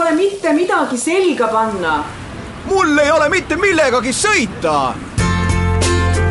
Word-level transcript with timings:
pole 0.00 0.16
mitte 0.16 0.52
midagi 0.56 0.96
selga 0.96 1.46
panna. 1.52 2.04
mul 2.64 2.98
ei 2.98 3.10
ole 3.10 3.28
mitte 3.28 3.56
millegagi 3.56 4.12
sõita 4.16 4.74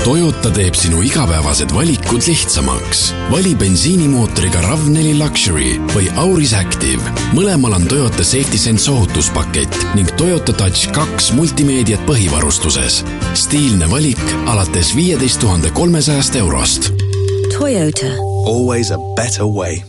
Toyota 0.04 0.50
teeb 0.56 0.74
sinu 0.74 1.04
igapäevased 1.06 1.70
valikud 1.76 2.24
lihtsamaks. 2.26 3.02
vali 3.30 3.52
bensiinimootoriga 3.60 4.64
RAV4 4.64 5.12
Luxury 5.20 5.76
või 5.94 6.08
Auris 6.24 6.54
Active. 6.58 7.14
mõlemal 7.38 7.76
on 7.78 7.86
Toyota 7.92 8.24
Safety 8.24 8.58
Sense 8.58 8.90
ohutuspakett 8.92 9.78
ning 9.94 10.10
Toyota 10.18 10.54
Touch 10.54 10.90
kaks 10.96 11.30
multimeediat 11.38 12.02
põhivarustuses. 12.10 13.04
stiilne 13.34 13.92
valik 13.92 14.26
alates 14.48 14.96
viieteist 14.96 15.40
tuhande 15.40 15.70
kolmesajast 15.72 16.36
eurost. 16.36 16.90
Toyota. 17.54 18.16
Always 18.48 18.92
a 18.92 18.98
better 19.16 19.46
way. 19.46 19.89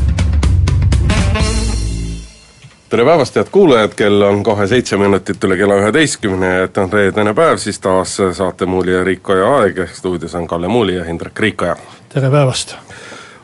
Tere 2.91 3.05
päevast, 3.05 3.35
head 3.35 3.47
kuulajad, 3.51 3.93
kell 3.95 4.21
on 4.21 4.43
kohe 4.43 4.65
seitse 4.67 4.97
minutit 4.99 5.43
üle 5.47 5.55
kella 5.55 5.77
üheteistkümne, 5.79 6.49
et 6.65 6.77
on 6.77 6.89
reedene 6.91 7.31
päev, 7.33 7.55
siis 7.63 7.79
taas 7.79 8.17
saate 8.35 8.67
Muuli 8.67 8.91
ja 8.91 9.03
Riikoja 9.07 9.47
aeg, 9.61 9.79
stuudios 9.95 10.35
on 10.35 10.47
Kalle 10.47 10.67
Muuli 10.67 10.97
ja 10.97 11.05
Indrek 11.07 11.39
Riikoja. 11.39 11.75
tere 12.09 12.31
päevast! 12.31 12.75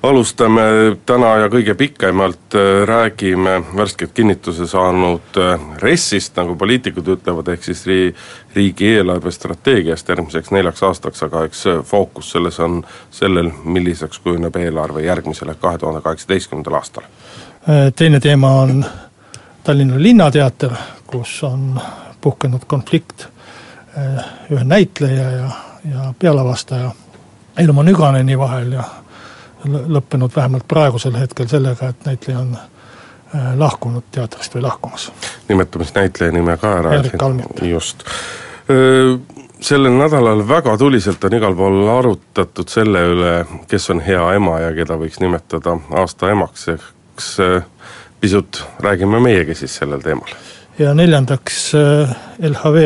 alustame 0.03 0.61
täna 1.05 1.31
ja 1.41 1.47
kõige 1.49 1.73
pikemalt 1.79 2.53
räägime 2.85 3.63
värskelt 3.75 4.11
kinnituse 4.13 4.67
saanud 4.67 5.39
äh, 5.39 5.63
RES-ist, 5.79 6.35
nagu 6.35 6.55
poliitikud 6.55 7.07
ütlevad, 7.15 7.47
ehk 7.55 7.63
siis 7.63 7.87
ri-, 7.87 8.13
riigi 8.55 8.91
eelarvestrateegiast 8.97 10.09
järgmiseks 10.09 10.51
neljaks 10.51 10.83
aastaks, 10.83 11.23
aga 11.23 11.47
eks 11.47 11.63
fookus 11.87 12.35
selles 12.35 12.59
on 12.59 12.81
sellel, 13.11 13.51
milliseks 13.63 14.19
kujuneb 14.19 14.55
eelarve 14.59 15.07
järgmisele, 15.07 15.55
kahe 15.55 15.77
tuhande 15.77 16.03
kaheksateistkümnendal 16.03 16.81
aastal. 16.83 17.09
Äh, 17.67 17.93
teine 17.95 18.19
teema 18.19 18.53
on 18.61 18.85
Tallinna 19.67 19.99
Linnateater, 19.99 20.71
kus 21.07 21.43
on 21.43 21.81
puhkenud 22.21 22.61
konflikt 22.67 23.27
ühe 24.51 24.63
näitleja 24.63 25.31
ja, 25.31 25.49
ja 25.91 26.13
pealavastaja 26.19 26.91
Ilmo 27.59 27.83
Nüganeni 27.83 28.37
vahel 28.39 28.71
ja 28.71 28.85
lõppenud 29.67 30.31
vähemalt 30.35 30.67
praegusel 30.67 31.19
hetkel 31.19 31.51
sellega, 31.51 31.89
et 31.91 32.07
näitleja 32.07 32.39
on 32.39 32.55
äh, 32.55 33.51
lahkunud 33.59 34.07
teatrist 34.11 34.55
või 34.55 34.63
lahkumas. 34.69 35.11
nimetame 35.49 35.83
siis 35.83 35.95
näitleja 35.99 36.31
nime 36.31 36.57
ka 36.57 36.73
ära. 36.79 36.95
Erik 37.01 37.17
Kalmit. 37.19 37.61
just. 37.61 38.07
Sellel 39.59 39.99
nädalal 39.99 40.47
väga 40.47 40.77
tuliselt 40.77 41.23
on 41.23 41.33
igal 41.33 41.55
pool 41.55 41.87
arutatud 41.91 42.69
selle 42.71 43.03
üle, 43.11 43.33
kes 43.67 43.89
on 43.89 43.99
hea 43.99 44.33
ema 44.39 44.59
ja 44.63 44.71
keda 44.79 44.95
võiks 44.95 45.19
nimetada 45.19 45.75
aasta 45.91 46.31
emaks, 46.31 46.69
eks 46.77 47.33
pisut 48.19 48.63
räägime 48.79 49.19
meiegi 49.19 49.55
siis 49.55 49.75
sellel 49.75 50.01
teemal. 50.01 50.29
ja 50.79 50.93
neljandaks 50.93 51.71
LHV 52.39 52.83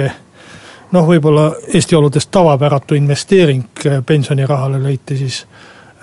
noh, 0.92 1.08
võib-olla 1.08 1.52
Eesti 1.74 1.96
oludes 1.96 2.28
tavapäratu 2.28 2.96
investeering 2.96 3.86
pensionirahale 4.06 4.84
leiti 4.84 5.18
siis 5.18 5.46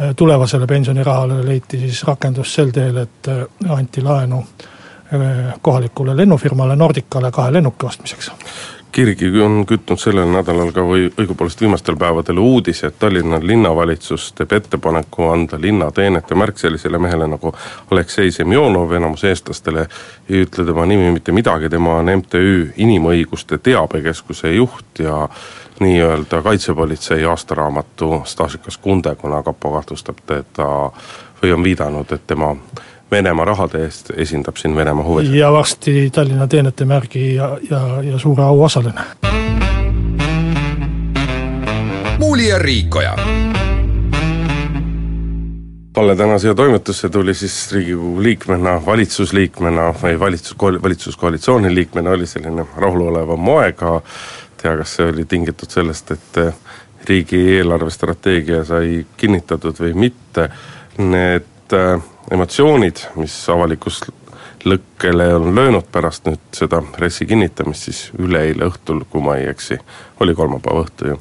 Äh, 0.00 0.14
tulevasele 0.16 0.66
pensionirahale 0.66 1.46
leiti 1.46 1.78
siis 1.78 2.04
rakendus 2.06 2.52
sel 2.54 2.68
teel, 2.70 2.96
et 2.96 3.28
äh, 3.28 3.40
anti 3.74 4.02
laenu 4.02 4.38
äh, 4.38 5.54
kohalikule 5.62 6.14
lennufirmale 6.16 6.76
Nordicale 6.76 7.32
kahe 7.34 7.52
lennuki 7.52 7.86
ostmiseks. 7.86 8.30
Kirgi 8.92 9.40
on 9.40 9.66
kütnud 9.66 10.00
sellel 10.00 10.30
nädalal 10.32 10.72
ka 10.72 10.82
või 10.86 11.08
õigupoolest 11.10 11.60
viimastel 11.60 11.96
päevadel 11.96 12.38
uudis, 12.42 12.82
et 12.84 12.98
Tallinna 12.98 13.38
linnavalitsus 13.42 14.32
teeb 14.38 14.52
ettepaneku 14.56 15.28
anda 15.28 15.60
linnateenete 15.60 16.34
märk 16.34 16.58
sellisele 16.58 16.98
mehele 16.98 17.28
nagu 17.28 17.52
Aleksei 17.90 18.32
Semjonov, 18.32 18.92
enamus 18.92 19.24
eestlastele 19.28 19.86
ei 20.30 20.42
ütle 20.46 20.64
tema 20.66 20.86
nimi 20.86 21.12
mitte 21.12 21.32
midagi, 21.32 21.70
tema 21.70 21.98
on 22.00 22.12
MTÜ 22.16 22.72
Inimõiguste 22.76 23.58
Teabekeskuse 23.58 24.54
juht 24.54 25.04
ja 25.04 25.28
nii-öelda 25.80 26.42
kaitsepolitsei 26.42 27.24
aastaraamatu 27.24 28.22
staažikas 28.24 28.78
kunde, 28.82 29.14
kuna 29.14 29.42
kapo 29.42 29.72
kahtlustab 29.72 30.24
teda 30.26 30.68
või 31.42 31.52
on 31.54 31.62
viidanud, 31.62 32.12
et 32.12 32.26
tema 32.26 32.54
Venemaa 33.10 33.44
rahade 33.44 33.84
eest 33.84 34.10
esindab 34.16 34.56
siin 34.56 34.76
Venemaa 34.76 35.04
huve. 35.04 35.22
ja 35.22 35.52
varsti 35.52 36.10
Tallinna 36.10 36.46
teenetemärgi 36.46 37.34
ja, 37.34 37.58
ja, 37.70 38.02
ja 38.02 38.18
suure 38.18 38.42
auosaline. 38.42 39.00
muuli 42.18 42.48
ja 42.48 42.58
Riikoja. 42.58 43.16
Kalle 45.92 46.16
täna 46.16 46.38
siia 46.38 46.54
toimetusse 46.54 47.08
tuli 47.08 47.34
siis 47.34 47.72
Riigikogu 47.72 48.22
liikmena, 48.22 48.86
valitsusliikmena 48.86 49.94
või 50.02 50.20
valitsus, 50.20 50.56
valitsuskoalitsiooni 50.82 51.74
liikmena 51.74 52.10
oli 52.10 52.26
selline 52.26 52.66
rahulolevam 52.76 53.40
moega 53.40 54.00
tea, 54.62 54.76
kas 54.76 54.96
see 54.98 55.08
oli 55.12 55.24
tingitud 55.28 55.70
sellest, 55.70 56.12
et 56.14 56.40
eh, 56.42 56.54
riigi 57.08 57.40
eelarvestrateegia 57.56 58.64
sai 58.68 59.04
kinnitatud 59.16 59.78
või 59.80 59.94
mitte, 60.06 60.48
need 60.98 61.76
äh, 61.76 62.02
emotsioonid, 62.30 63.04
mis 63.16 63.34
avalikkus 63.50 64.02
lõkkele 64.64 65.28
on 65.36 65.54
löönud 65.54 65.86
pärast 65.92 66.26
nüüd 66.26 66.40
seda 66.56 66.82
RES-i 66.98 67.26
kinnitamist, 67.26 67.88
siis 67.88 68.00
üleeile 68.18 68.68
õhtul, 68.68 69.04
kui 69.10 69.22
ma 69.22 69.36
ei 69.38 69.48
eksi, 69.52 69.78
oli 70.20 70.34
kolmapäeva 70.34 70.82
õhtu 70.84 71.12
ju, 71.12 71.20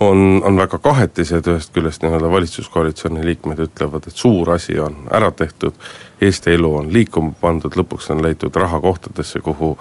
on, 0.00 0.40
on 0.44 0.56
väga 0.58 0.78
kahetised, 0.82 1.46
ühest 1.52 1.74
küljest 1.74 2.02
nii-öelda 2.02 2.30
valitsuskoalitsiooni 2.32 3.26
liikmed 3.26 3.60
ütlevad, 3.66 4.08
et 4.08 4.16
suur 4.16 4.54
asi 4.56 4.78
on 4.80 5.04
ära 5.10 5.30
tehtud, 5.30 5.76
Eesti 6.22 6.54
elu 6.54 6.68
on 6.78 6.90
liikuma 6.94 7.34
pandud, 7.40 7.74
lõpuks 7.76 8.10
on 8.14 8.22
leitud 8.22 8.56
raha 8.56 8.80
kohtadesse, 8.80 9.40
kuhu 9.42 9.76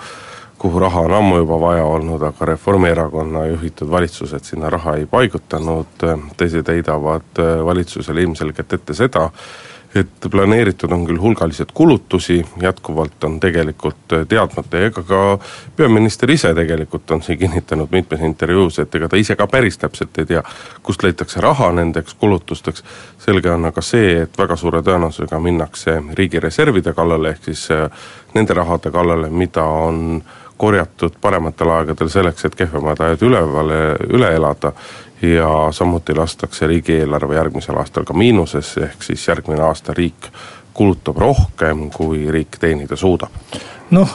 kuhu 0.62 0.80
raha 0.80 1.02
on 1.02 1.14
ammu 1.18 1.38
juba 1.40 1.58
vaja 1.60 1.86
olnud, 1.90 2.22
aga 2.22 2.46
Reformierakonna 2.46 3.48
juhitud 3.50 3.90
valitsused 3.90 4.46
sinna 4.46 4.70
raha 4.70 4.94
ei 5.00 5.08
paigutanud, 5.10 6.04
teised 6.38 6.70
heidavad 6.70 7.42
äh, 7.42 7.64
valitsusele 7.66 8.22
ilmselgelt 8.22 8.76
ette 8.78 8.94
seda, 8.94 9.24
et 9.96 10.28
planeeritud 10.32 10.92
on 10.92 11.04
küll 11.06 11.20
hulgaliselt 11.20 11.72
kulutusi, 11.74 12.46
jätkuvalt 12.62 13.24
on 13.24 13.40
tegelikult 13.40 14.14
äh, 14.14 14.26
teadmata 14.28 14.78
ja 14.78 14.92
ega 14.92 15.04
ka 15.04 15.22
peaminister 15.76 16.32
ise 16.32 16.54
tegelikult 16.56 17.12
on 17.12 17.24
siin 17.24 17.40
kinnitanud 17.40 17.92
mitmes 17.92 18.24
intervjuus, 18.28 18.80
et 18.80 18.96
ega 18.96 19.10
ta 19.12 19.20
ise 19.20 19.36
ka 19.36 19.48
päris 19.52 19.78
täpselt 19.82 20.18
ei 20.18 20.30
tea, 20.30 20.44
kust 20.84 21.04
leitakse 21.04 21.42
raha 21.44 21.72
nendeks 21.76 22.14
kulutusteks, 22.14 22.84
selge 23.20 23.52
on 23.52 23.68
aga 23.68 23.84
see, 23.84 24.22
et 24.24 24.38
väga 24.38 24.56
suure 24.56 24.84
tõenäosusega 24.86 25.40
minnakse 25.44 25.98
riigi 26.18 26.40
reservide 26.40 26.96
kallale, 26.96 27.36
ehk 27.36 27.52
siis 27.52 27.68
äh, 27.76 27.90
nende 28.36 28.56
rahade 28.56 28.92
kallale, 28.92 29.30
mida 29.30 29.64
on 29.64 30.22
korjatud 30.62 31.16
parematel 31.22 31.72
aegadel 31.74 32.10
selleks, 32.14 32.46
et 32.46 32.56
kehvemad 32.56 33.00
ajad 33.02 33.24
ülevale, 33.26 33.80
üle 34.14 34.28
elada 34.38 34.76
ja 35.22 35.68
samuti 35.72 36.16
lastakse 36.16 36.68
riigieelarve 36.68 37.36
järgmisel 37.36 37.78
aastal 37.78 38.06
ka 38.08 38.14
miinusesse, 38.14 38.82
ehk 38.90 39.04
siis 39.04 39.28
järgmine 39.28 39.62
aasta 39.62 39.94
riik 39.94 40.32
kulutab 40.74 41.18
rohkem, 41.18 41.90
kui 41.90 42.32
riik 42.32 42.58
teenida 42.60 42.96
suudab. 42.96 43.30
noh, 43.92 44.12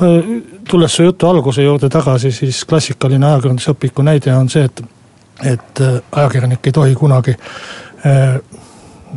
tulles 0.68 0.96
su 0.96 1.02
jutu 1.02 1.28
alguse 1.28 1.62
juurde 1.62 1.88
tagasi, 1.88 2.32
siis 2.32 2.64
klassikaline 2.64 3.26
ajakirjandusõpiku 3.26 4.02
näide 4.02 4.34
on 4.34 4.48
see, 4.48 4.64
et 4.64 4.82
et 5.44 5.80
ajakirjanik 6.12 6.66
ei 6.66 6.72
tohi 6.72 6.94
kunagi 6.94 7.34
eh, 8.04 8.38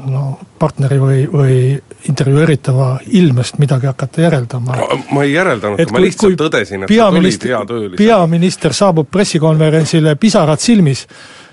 no 0.05 0.39
partneri 0.59 0.97
või, 0.99 1.19
või 1.31 1.55
intervjueeritava 2.11 2.89
ilmest 3.07 3.57
midagi 3.57 3.87
hakata 3.87 4.21
järeldama. 4.21 4.77
ma 5.11 5.23
ei 5.23 5.33
järeldanud, 5.33 5.91
ma 5.91 6.01
lihtsalt 6.03 6.37
tõdesin, 6.39 6.83
et 6.83 6.95
sa 6.95 7.09
tulid 7.11 7.45
hea 7.47 7.61
töölisena. 7.65 7.97
peaminister 7.97 8.73
saabub 8.73 9.09
pressikonverentsile 9.11 10.15
pisarad 10.15 10.59
silmis 10.59 11.07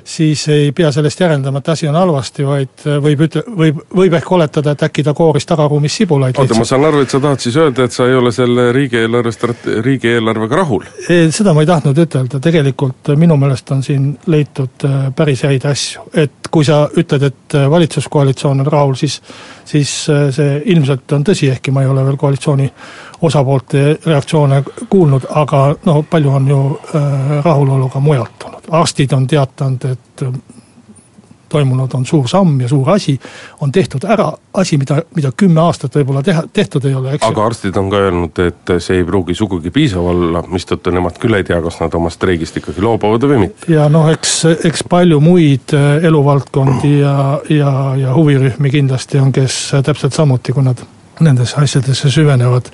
siis 0.06 0.44
ei 0.52 0.70
pea 0.72 0.90
sellest 0.94 1.20
järeldama, 1.20 1.58
et 1.58 1.68
asi 1.68 1.88
on 1.90 1.96
halvasti, 1.98 2.44
vaid 2.46 2.84
võib 3.02 3.24
ütle, 3.26 3.42
võib, 3.58 3.80
võib 4.00 4.14
ehk 4.18 4.30
oletada, 4.36 4.76
et 4.76 4.84
äkki 4.86 5.02
ta 5.06 5.14
kooris 5.16 5.46
tagaruumis 5.48 5.96
sibulaid. 6.00 6.38
oota, 6.38 6.58
ma 6.58 6.66
saan 6.68 6.86
aru, 6.86 7.02
et 7.02 7.10
sa 7.10 7.20
tahad 7.22 7.42
siis 7.42 7.56
öelda, 7.58 7.88
et 7.88 7.96
sa 7.96 8.06
ei 8.06 8.14
ole 8.14 8.32
selle 8.34 8.68
riigieelarve 8.76 9.32
strate-, 9.34 9.80
riigieelarvega 9.86 10.62
rahul? 10.62 10.86
seda 11.06 11.54
ma 11.56 11.64
ei 11.64 11.70
tahtnud 11.70 11.98
ütelda, 12.06 12.40
tegelikult 12.42 13.12
minu 13.18 13.38
meelest 13.40 13.74
on 13.74 13.82
siin 13.86 14.12
leitud 14.30 14.86
äh, 14.86 15.10
päris 15.16 15.42
häid 15.48 15.66
asju, 15.66 16.06
et 16.14 16.50
kui 16.50 16.64
sa 16.64 16.84
ütled, 16.94 17.26
et 17.26 17.58
äh, 17.58 17.68
valitsuskoalitsioon 17.70 18.62
on 18.62 18.72
rahul, 18.72 18.94
siis 18.98 19.20
siis 19.66 20.10
äh, 20.10 20.28
see 20.34 20.60
ilmselt 20.72 21.12
on 21.12 21.24
tõsi, 21.26 21.50
ehkki 21.50 21.74
ma 21.74 21.82
ei 21.82 21.90
ole 21.90 22.04
veel 22.06 22.18
koalitsiooni 22.20 22.68
osapoolte 23.26 23.84
reaktsioone 24.06 24.62
kuulnud, 24.90 25.26
aga 25.42 25.62
no 25.86 26.02
palju 26.10 26.34
on 26.38 26.48
ju 26.48 26.60
äh, 26.94 27.40
rahulolu 27.44 27.88
ka 27.92 28.00
mujalt 28.00 28.38
tulnud. 28.38 28.55
Arstid 28.68 29.12
on 29.12 29.26
teatanud, 29.26 29.84
et 29.84 30.24
toimunud 31.48 31.94
on 31.94 32.06
suur 32.06 32.28
samm 32.28 32.60
ja 32.60 32.68
suur 32.68 32.90
asi, 32.90 33.16
on 33.60 33.72
tehtud 33.72 34.04
ära 34.04 34.32
asi, 34.54 34.78
mida, 34.78 34.98
mida 35.16 35.30
kümme 35.36 35.60
aastat 35.62 35.94
võib-olla 35.98 36.22
teha, 36.26 36.42
tehtud 36.52 36.84
ei 36.88 36.94
ole, 36.94 37.14
eks 37.14 37.26
ju. 37.26 37.30
aga 37.32 37.46
arstid 37.46 37.78
on 37.80 37.90
ka 37.92 38.00
öelnud, 38.06 38.40
et 38.42 38.74
see 38.82 39.00
ei 39.00 39.06
pruugi 39.06 39.36
sugugi 39.38 39.70
piisav 39.74 40.10
olla, 40.10 40.42
mistõttu 40.50 40.94
nemad 40.94 41.20
küll 41.22 41.38
ei 41.38 41.46
tea, 41.46 41.60
kas 41.62 41.78
nad 41.82 41.94
oma 41.98 42.10
streigist 42.12 42.58
ikkagi 42.60 42.82
loobuvad 42.82 43.28
või 43.30 43.44
mitte. 43.46 43.70
ja 43.72 43.86
noh, 43.92 44.10
eks, 44.12 44.34
eks 44.66 44.84
palju 44.90 45.20
muid 45.22 45.76
äh, 45.76 46.04
eluvaldkondi 46.10 46.92
ja, 46.98 47.16
ja, 47.52 47.72
ja 48.00 48.14
huvirühmi 48.16 48.72
kindlasti 48.74 49.22
on, 49.22 49.32
kes 49.34 49.60
täpselt 49.86 50.16
samuti, 50.16 50.56
kui 50.56 50.66
nad 50.66 50.82
nendesse 51.20 51.56
asjadesse 51.60 52.10
süvenevad, 52.10 52.70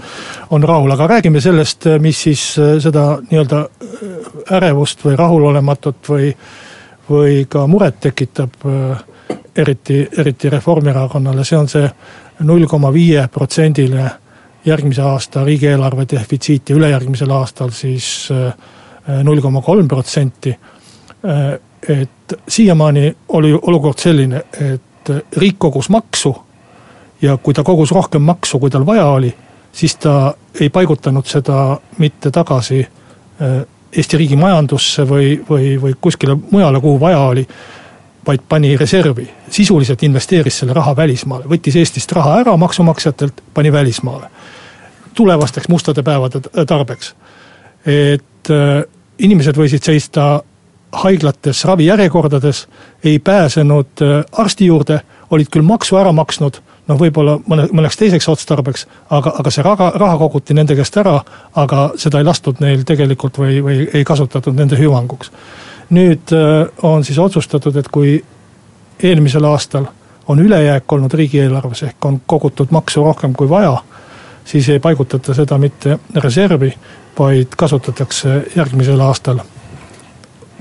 on 0.51 0.63
rahul, 0.63 0.91
aga 0.91 1.07
räägime 1.07 1.41
sellest, 1.41 1.87
mis 2.01 2.23
siis 2.23 2.43
äh, 2.59 2.77
seda 2.83 3.19
nii-öelda 3.31 3.61
äh, 3.61 4.57
ärevust 4.59 5.05
või 5.05 5.17
rahulolematut 5.19 6.09
või, 6.09 6.33
või 7.11 7.45
ka 7.49 7.67
muret 7.67 8.01
tekitab 8.01 8.67
eriti, 9.57 10.03
eriti 10.19 10.51
Reformierakonnale, 10.51 11.45
see 11.45 11.59
on 11.59 11.69
see 11.69 11.89
null 12.49 12.67
koma 12.67 12.93
viie 12.93 13.27
protsendile 13.33 14.11
järgmise 14.65 15.03
aasta 15.03 15.45
riigieelarve 15.45 16.07
defitsiit 16.11 16.71
ja 16.71 16.77
ülejärgmisel 16.77 17.31
aastal 17.35 17.71
siis 17.75 18.29
null 19.23 19.41
koma 19.43 19.63
kolm 19.63 19.89
protsenti. 19.89 20.55
et 21.89 22.35
siiamaani 22.49 23.17
oli 23.29 23.53
olukord 23.63 23.99
selline, 23.99 24.43
et 24.61 25.11
riik 25.37 25.59
kogus 25.59 25.89
maksu 25.89 26.35
ja 27.23 27.37
kui 27.37 27.55
ta 27.55 27.63
kogus 27.63 27.93
rohkem 27.93 28.23
maksu, 28.23 28.59
kui 28.59 28.71
tal 28.71 28.87
vaja 28.87 29.07
oli, 29.07 29.35
siis 29.73 29.97
ta 29.97 30.35
ei 30.61 30.71
paigutanud 30.71 31.27
seda 31.27 31.79
mitte 31.99 32.31
tagasi 32.31 32.83
äh, 32.83 33.63
Eesti 33.93 34.17
riigi 34.17 34.37
majandusse 34.41 35.05
või, 35.05 35.35
või, 35.49 35.75
või 35.77 35.93
kuskile 36.01 36.33
mujale, 36.51 36.81
kuhu 36.81 36.97
vaja 37.01 37.19
oli, 37.29 37.43
vaid 38.27 38.41
pani 38.49 38.71
reservi, 38.81 39.27
sisuliselt 39.51 40.03
investeeris 40.03 40.63
selle 40.63 40.73
raha 40.73 40.95
välismaale, 40.97 41.45
võttis 41.51 41.77
Eestist 41.77 42.13
raha 42.17 42.39
ära 42.41 42.57
maksumaksjatelt, 42.57 43.43
pani 43.55 43.73
välismaale. 43.73 44.31
tulevasteks 45.15 45.69
mustade 45.69 46.03
päevade 46.03 46.41
tarbeks. 46.67 47.15
et 47.87 48.51
äh, 48.51 48.85
inimesed 49.19 49.57
võisid 49.57 49.85
seista 49.85 50.43
haiglates 50.93 51.65
ravijärjekordades, 51.65 52.69
ei 53.05 53.19
pääsenud 53.19 54.03
äh, 54.03 54.25
arsti 54.33 54.67
juurde, 54.67 55.01
olid 55.31 55.49
küll 55.53 55.63
maksu 55.63 55.97
ära 55.97 56.13
maksnud 56.13 56.63
noh, 56.89 56.99
võib-olla 56.99 57.37
mõne, 57.47 57.67
mõneks 57.73 57.99
teiseks 57.99 58.29
otstarbeks, 58.33 58.87
aga, 59.11 59.35
aga 59.39 59.53
see 59.55 59.65
raha, 59.67 59.93
raha 60.01 60.19
koguti 60.21 60.57
nende 60.57 60.77
käest 60.79 60.97
ära, 61.01 61.19
aga 61.59 61.91
seda 62.01 62.21
ei 62.21 62.27
lastud 62.27 62.63
neil 62.65 62.85
tegelikult 62.89 63.39
või, 63.43 63.61
või 63.65 63.87
ei 63.93 64.05
kasutatud 64.09 64.57
nende 64.59 64.79
hüvanguks. 64.81 65.33
nüüd 65.91 66.33
äh, 66.33 66.67
on 66.83 67.05
siis 67.05 67.19
otsustatud, 67.19 67.77
et 67.77 67.89
kui 67.89 68.17
eelmisel 69.03 69.45
aastal 69.45 69.87
on 70.29 70.39
ülejääk 70.39 70.93
olnud 70.93 71.13
riigieelarves 71.13 71.83
ehk 71.83 72.05
on 72.05 72.21
kogutud 72.27 72.71
maksu 72.71 73.05
rohkem 73.05 73.33
kui 73.33 73.49
vaja, 73.49 73.77
siis 74.45 74.69
ei 74.69 74.81
paigutata 74.81 75.35
seda 75.35 75.59
mitte 75.59 75.99
reservi, 76.15 76.73
vaid 77.19 77.55
kasutatakse 77.57 78.43
järgmisel 78.57 79.01
aastal, 79.01 79.43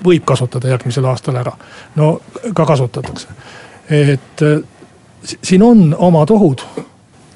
võib 0.03 0.25
kasutada 0.25 0.67
järgmisel 0.67 1.05
aastal 1.05 1.35
ära. 1.35 1.53
no 1.95 2.19
ka 2.53 2.65
kasutatakse, 2.65 3.27
et 3.89 4.41
äh, 4.41 4.61
siin 5.23 5.63
on 5.63 5.95
omad 5.99 6.29
ohud. 6.29 6.61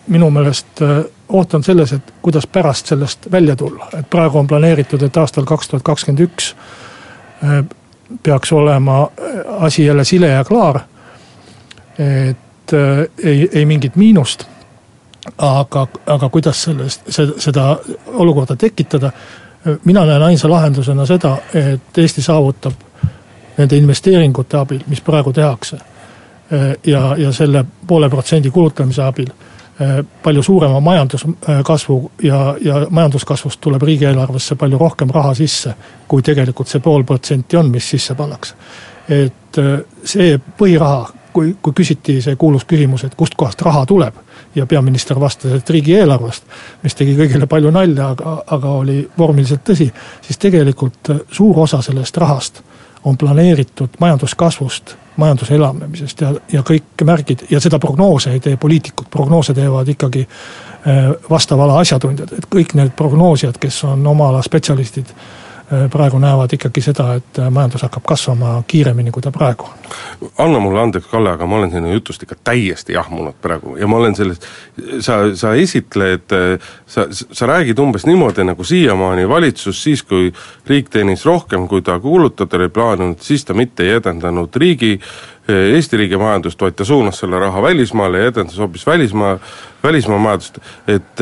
minu 0.08 0.30
meelest 0.30 0.82
äh, 0.82 1.04
oht 1.30 1.54
on 1.54 1.64
selles, 1.64 1.94
et 1.94 2.14
kuidas 2.22 2.48
pärast 2.48 2.86
sellest 2.86 3.32
välja 3.32 3.56
tulla, 3.56 3.88
et 4.00 4.10
praegu 4.10 4.38
on 4.38 4.48
planeeritud, 4.48 5.02
et 5.02 5.18
aastal 5.18 5.46
kaks 5.50 5.68
tuhat 5.68 5.84
kakskümmend 5.84 6.22
üks 6.28 6.56
äh, 7.44 7.66
peaks 8.24 8.52
olema 8.54 9.00
äh, 9.02 9.64
asi 9.64 9.86
jälle 9.86 10.04
sile 10.06 10.28
ja 10.28 10.44
klaar. 10.44 10.80
et 11.98 12.74
ei, 13.24 13.50
ei 13.54 13.66
mingit 13.66 13.96
miinust. 13.96 14.46
aga, 15.38 15.88
aga 16.06 16.30
kuidas 16.30 16.64
sellest, 16.64 17.02
seda 17.38 17.78
olukorda 18.08 18.56
tekitada, 18.56 19.12
mina 19.86 20.06
näen 20.06 20.24
ainsa 20.24 20.50
lahendusena 20.50 21.06
seda, 21.06 21.38
et 21.54 21.98
Eesti 21.98 22.22
saavutab 22.22 22.74
nende 23.58 23.78
investeeringute 23.78 24.58
abil, 24.58 24.80
mis 24.88 25.02
praegu 25.02 25.34
tehakse 25.34 25.78
ja, 26.86 27.16
ja 27.18 27.32
selle 27.32 27.66
poole 27.88 28.10
protsendi 28.10 28.52
kulutamise 28.52 29.04
abil 29.04 29.30
äh, 29.82 30.06
palju 30.24 30.44
suurema 30.44 30.80
majanduskasvu 30.80 32.12
ja, 32.24 32.56
ja 32.62 32.88
majanduskasvust 32.90 33.62
tuleb 33.62 33.82
riigieelarvesse 33.82 34.56
palju 34.56 34.78
rohkem 34.78 35.10
raha 35.10 35.34
sisse, 35.34 35.74
kui 36.08 36.22
tegelikult 36.22 36.70
see 36.70 36.80
pool 36.80 37.04
protsenti 37.04 37.58
on, 37.58 37.72
mis 37.72 37.90
sisse 37.90 38.16
pannakse. 38.16 38.56
et 39.10 39.58
äh, 39.58 39.80
see 40.04 40.38
põhiraha, 40.60 41.10
kui, 41.34 41.56
kui 41.62 41.74
küsiti 41.74 42.22
see 42.22 42.36
kuulus 42.36 42.66
küsimus, 42.66 43.04
et 43.04 43.16
kustkohast 43.16 43.62
raha 43.62 43.86
tuleb 43.86 44.22
ja 44.56 44.66
peaminister 44.66 45.20
vastas, 45.20 45.52
et 45.52 45.70
riigieelarvest, 45.70 46.44
mis 46.84 46.96
tegi 46.96 47.18
kõigile 47.18 47.48
palju 47.48 47.72
nalja, 47.72 48.10
aga, 48.16 48.38
aga 48.48 48.78
oli 48.84 49.02
vormiliselt 49.18 49.66
tõsi, 49.68 49.90
siis 50.22 50.38
tegelikult 50.38 51.12
suur 51.32 51.60
osa 51.66 51.82
sellest 51.82 52.18
rahast 52.18 52.64
on 53.06 53.18
planeeritud 53.18 53.90
majanduskasvust, 54.00 54.96
majanduse 55.18 55.56
elavnemisest 55.56 56.22
ja, 56.22 56.34
ja 56.52 56.64
kõik 56.66 57.06
märgid 57.06 57.46
ja 57.50 57.60
seda 57.64 57.80
prognoose 57.80 58.34
ei 58.34 58.42
tee 58.44 58.58
poliitikud, 58.58 59.08
prognoose 59.14 59.54
teevad 59.54 59.90
ikkagi 59.94 60.26
äh, 60.26 61.10
vastava 61.30 61.68
ala 61.68 61.80
asjatundjad, 61.84 62.34
et 62.38 62.50
kõik 62.52 62.76
need 62.76 62.96
prognoosijad, 62.98 63.60
kes 63.62 63.84
on 63.88 64.08
oma 64.08 64.30
ala 64.34 64.42
spetsialistid 64.46 65.14
praegu 65.92 66.20
näevad 66.20 66.54
ikkagi 66.54 66.82
seda, 66.82 67.08
et 67.18 67.40
äh, 67.40 67.50
majandus 67.50 67.82
hakkab 67.88 68.04
kasvama 68.06 68.64
kiiremini, 68.68 69.12
kui 69.12 69.24
ta 69.24 69.32
praegu 69.32 69.66
on. 69.66 70.30
anna 70.38 70.60
mulle 70.60 70.82
andeks, 70.82 71.08
Kalle, 71.10 71.32
aga 71.32 71.46
ma 71.46 71.58
olen 71.58 71.72
sinu 71.72 71.94
jutust 71.94 72.24
ikka 72.24 72.36
täiesti 72.44 72.94
jahmunud 72.94 73.38
praegu 73.42 73.76
ja 73.78 73.88
ma 73.88 73.98
olen 73.98 74.16
sellest, 74.16 74.46
sa, 75.00 75.18
sa 75.36 75.54
esitled, 75.58 76.36
äh, 76.38 76.68
sa, 76.86 77.08
sa 77.10 77.50
räägid 77.50 77.82
umbes 77.82 78.06
niimoodi, 78.06 78.46
nagu 78.46 78.64
siiamaani 78.64 79.30
valitsus 79.30 79.84
siis, 79.84 80.04
kui 80.04 80.34
riik 80.68 80.90
teenis 80.94 81.26
rohkem, 81.26 81.68
kui 81.68 81.82
ta 81.82 82.00
kulutada 82.00 82.58
oli 82.58 82.70
plaaninud, 82.70 83.22
siis 83.26 83.46
ta 83.46 83.54
mitte 83.54 83.84
ei 83.84 83.98
edendanud 84.00 84.56
riigi 84.56 85.00
Eesti 85.46 85.98
riigi 85.98 86.18
majandust, 86.18 86.58
vaid 86.58 86.74
ta 86.74 86.86
suunas 86.86 87.20
selle 87.22 87.38
raha 87.40 87.62
välismaale 87.62 88.24
ja 88.24 88.32
edendas 88.32 88.58
hoopis 88.58 88.88
välismaa, 88.88 89.36
välismaa 89.84 90.18
majandust, 90.18 90.58
et 90.90 91.22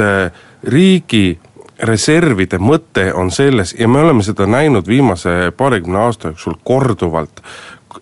riigi 0.63 1.39
reservide 1.79 2.59
mõte 2.59 3.09
on 3.13 3.31
selles 3.31 3.75
ja 3.79 3.87
me 3.87 4.01
oleme 4.03 4.23
seda 4.23 4.45
näinud 4.49 4.87
viimase 4.87 5.51
paarikümne 5.57 5.99
aasta 5.99 6.33
jooksul 6.33 6.59
korduvalt, 6.63 7.41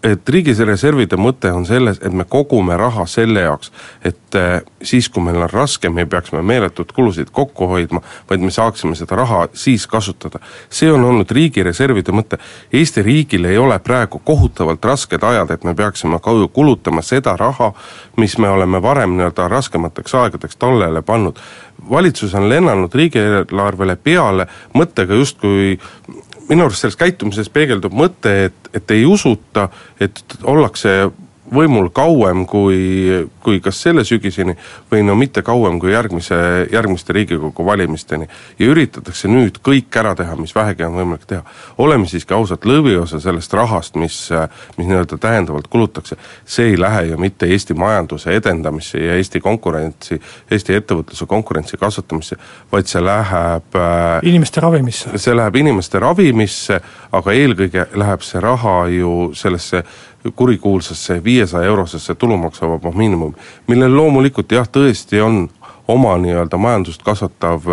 et 0.03 0.29
riigireservide 0.29 1.17
mõte 1.19 1.51
on 1.53 1.65
selles, 1.65 1.99
et 2.01 2.13
me 2.13 2.25
kogume 2.29 2.77
raha 2.77 3.05
selle 3.09 3.43
jaoks, 3.45 3.71
et 4.05 4.37
eh, 4.37 4.61
siis, 4.83 5.09
kui 5.09 5.23
meil 5.23 5.41
on 5.41 5.49
raske, 5.51 5.89
me 5.89 6.05
ei 6.05 6.09
peaks 6.09 6.33
me 6.33 6.41
meeletut 6.45 6.91
kulusid 6.95 7.29
kokku 7.31 7.67
hoidma, 7.69 8.01
vaid 8.29 8.41
me 8.41 8.51
saaksime 8.51 8.95
seda 8.97 9.19
raha 9.21 9.45
siis 9.53 9.87
kasutada. 9.87 10.39
see 10.69 10.91
on 10.91 11.03
olnud 11.05 11.31
riigireservide 11.31 12.11
mõte. 12.11 12.39
Eesti 12.73 13.01
riigil 13.05 13.45
ei 13.45 13.57
ole 13.57 13.79
praegu 13.79 14.21
kohutavalt 14.25 14.85
rasked 14.85 15.23
ajad, 15.23 15.51
et 15.51 15.63
me 15.63 15.75
peaksime 15.75 16.19
kulutama 16.53 17.01
seda 17.01 17.35
raha, 17.37 17.73
mis 18.17 18.37
me 18.37 18.49
oleme 18.49 18.81
varem 18.81 19.17
nii-öelda 19.17 19.47
raskemateks 19.47 20.15
aegadeks 20.15 20.57
tallele 20.57 21.01
pannud 21.01 21.39
valitsus 21.89 22.35
on 22.35 22.49
lennanud 22.49 22.93
riigieelarvele 22.93 23.95
peale 23.95 24.47
mõttega 24.77 25.17
justkui 25.17 25.79
minu 26.49 26.65
arust 26.65 26.83
selles 26.83 26.99
käitumises 26.99 27.49
peegeldub 27.53 27.93
mõte, 27.95 28.33
et, 28.49 28.71
et 28.73 28.91
ei 28.95 29.05
usuta, 29.05 29.69
et 29.99 30.21
ollakse 30.43 30.95
võimul 31.53 31.89
kauem 31.93 32.45
kui, 32.47 33.27
kui 33.43 33.59
kas 33.63 33.81
selle 33.83 34.03
sügiseni 34.07 34.55
või 34.91 35.03
no 35.05 35.15
mitte 35.19 35.43
kauem 35.45 35.79
kui 35.81 35.91
järgmise, 35.91 36.35
järgmiste 36.71 37.13
Riigikogu 37.13 37.65
valimisteni. 37.65 38.27
ja 38.59 38.67
üritatakse 38.67 39.27
nüüd 39.27 39.59
kõik 39.63 39.95
ära 39.99 40.15
teha, 40.15 40.35
mis 40.35 40.55
vähegi 40.55 40.83
on 40.87 40.95
võimalik 40.95 41.25
teha. 41.27 41.43
oleme 41.77 42.07
siiski 42.07 42.33
ausad, 42.33 42.63
lõviosa 42.65 43.19
sellest 43.19 43.53
rahast, 43.53 43.95
mis, 43.95 44.29
mis 44.77 44.87
nii-öelda 44.87 45.17
täiendavalt 45.17 45.67
kulutakse, 45.67 46.15
see 46.45 46.71
ei 46.71 46.79
lähe 46.79 47.03
ju 47.11 47.17
mitte 47.17 47.45
Eesti 47.45 47.73
majanduse 47.73 48.35
edendamisse 48.35 48.99
ja 48.99 49.15
Eesti 49.15 49.39
konkurentsi, 49.39 50.21
Eesti 50.51 50.75
ettevõtluse 50.79 51.25
konkurentsi 51.25 51.77
kasvatamisse, 51.77 52.35
vaid 52.71 52.87
see 52.87 53.03
läheb 53.03 53.75
äh, 53.75 54.19
inimeste 54.23 54.61
ravimisse. 54.61 55.17
see 55.17 55.35
läheb 55.35 55.55
inimeste 55.55 55.99
ravimisse, 55.99 56.79
aga 57.11 57.35
eelkõige 57.35 57.87
läheb 57.95 58.23
see 58.23 58.39
raha 58.39 58.87
ju 58.87 59.31
sellesse 59.35 59.83
kurikuulsasse 60.35 61.23
viiesaja 61.23 61.67
eurosesse 61.67 62.15
tulumaksuvaba 62.15 62.91
miinimumi, 62.91 63.33
millel 63.67 63.95
loomulikult 63.97 64.51
jah, 64.51 64.67
tõesti 64.67 65.21
on 65.21 65.47
oma 65.87 66.15
nii-öelda 66.21 66.57
majandust 66.57 67.03
kasvatav, 67.03 67.65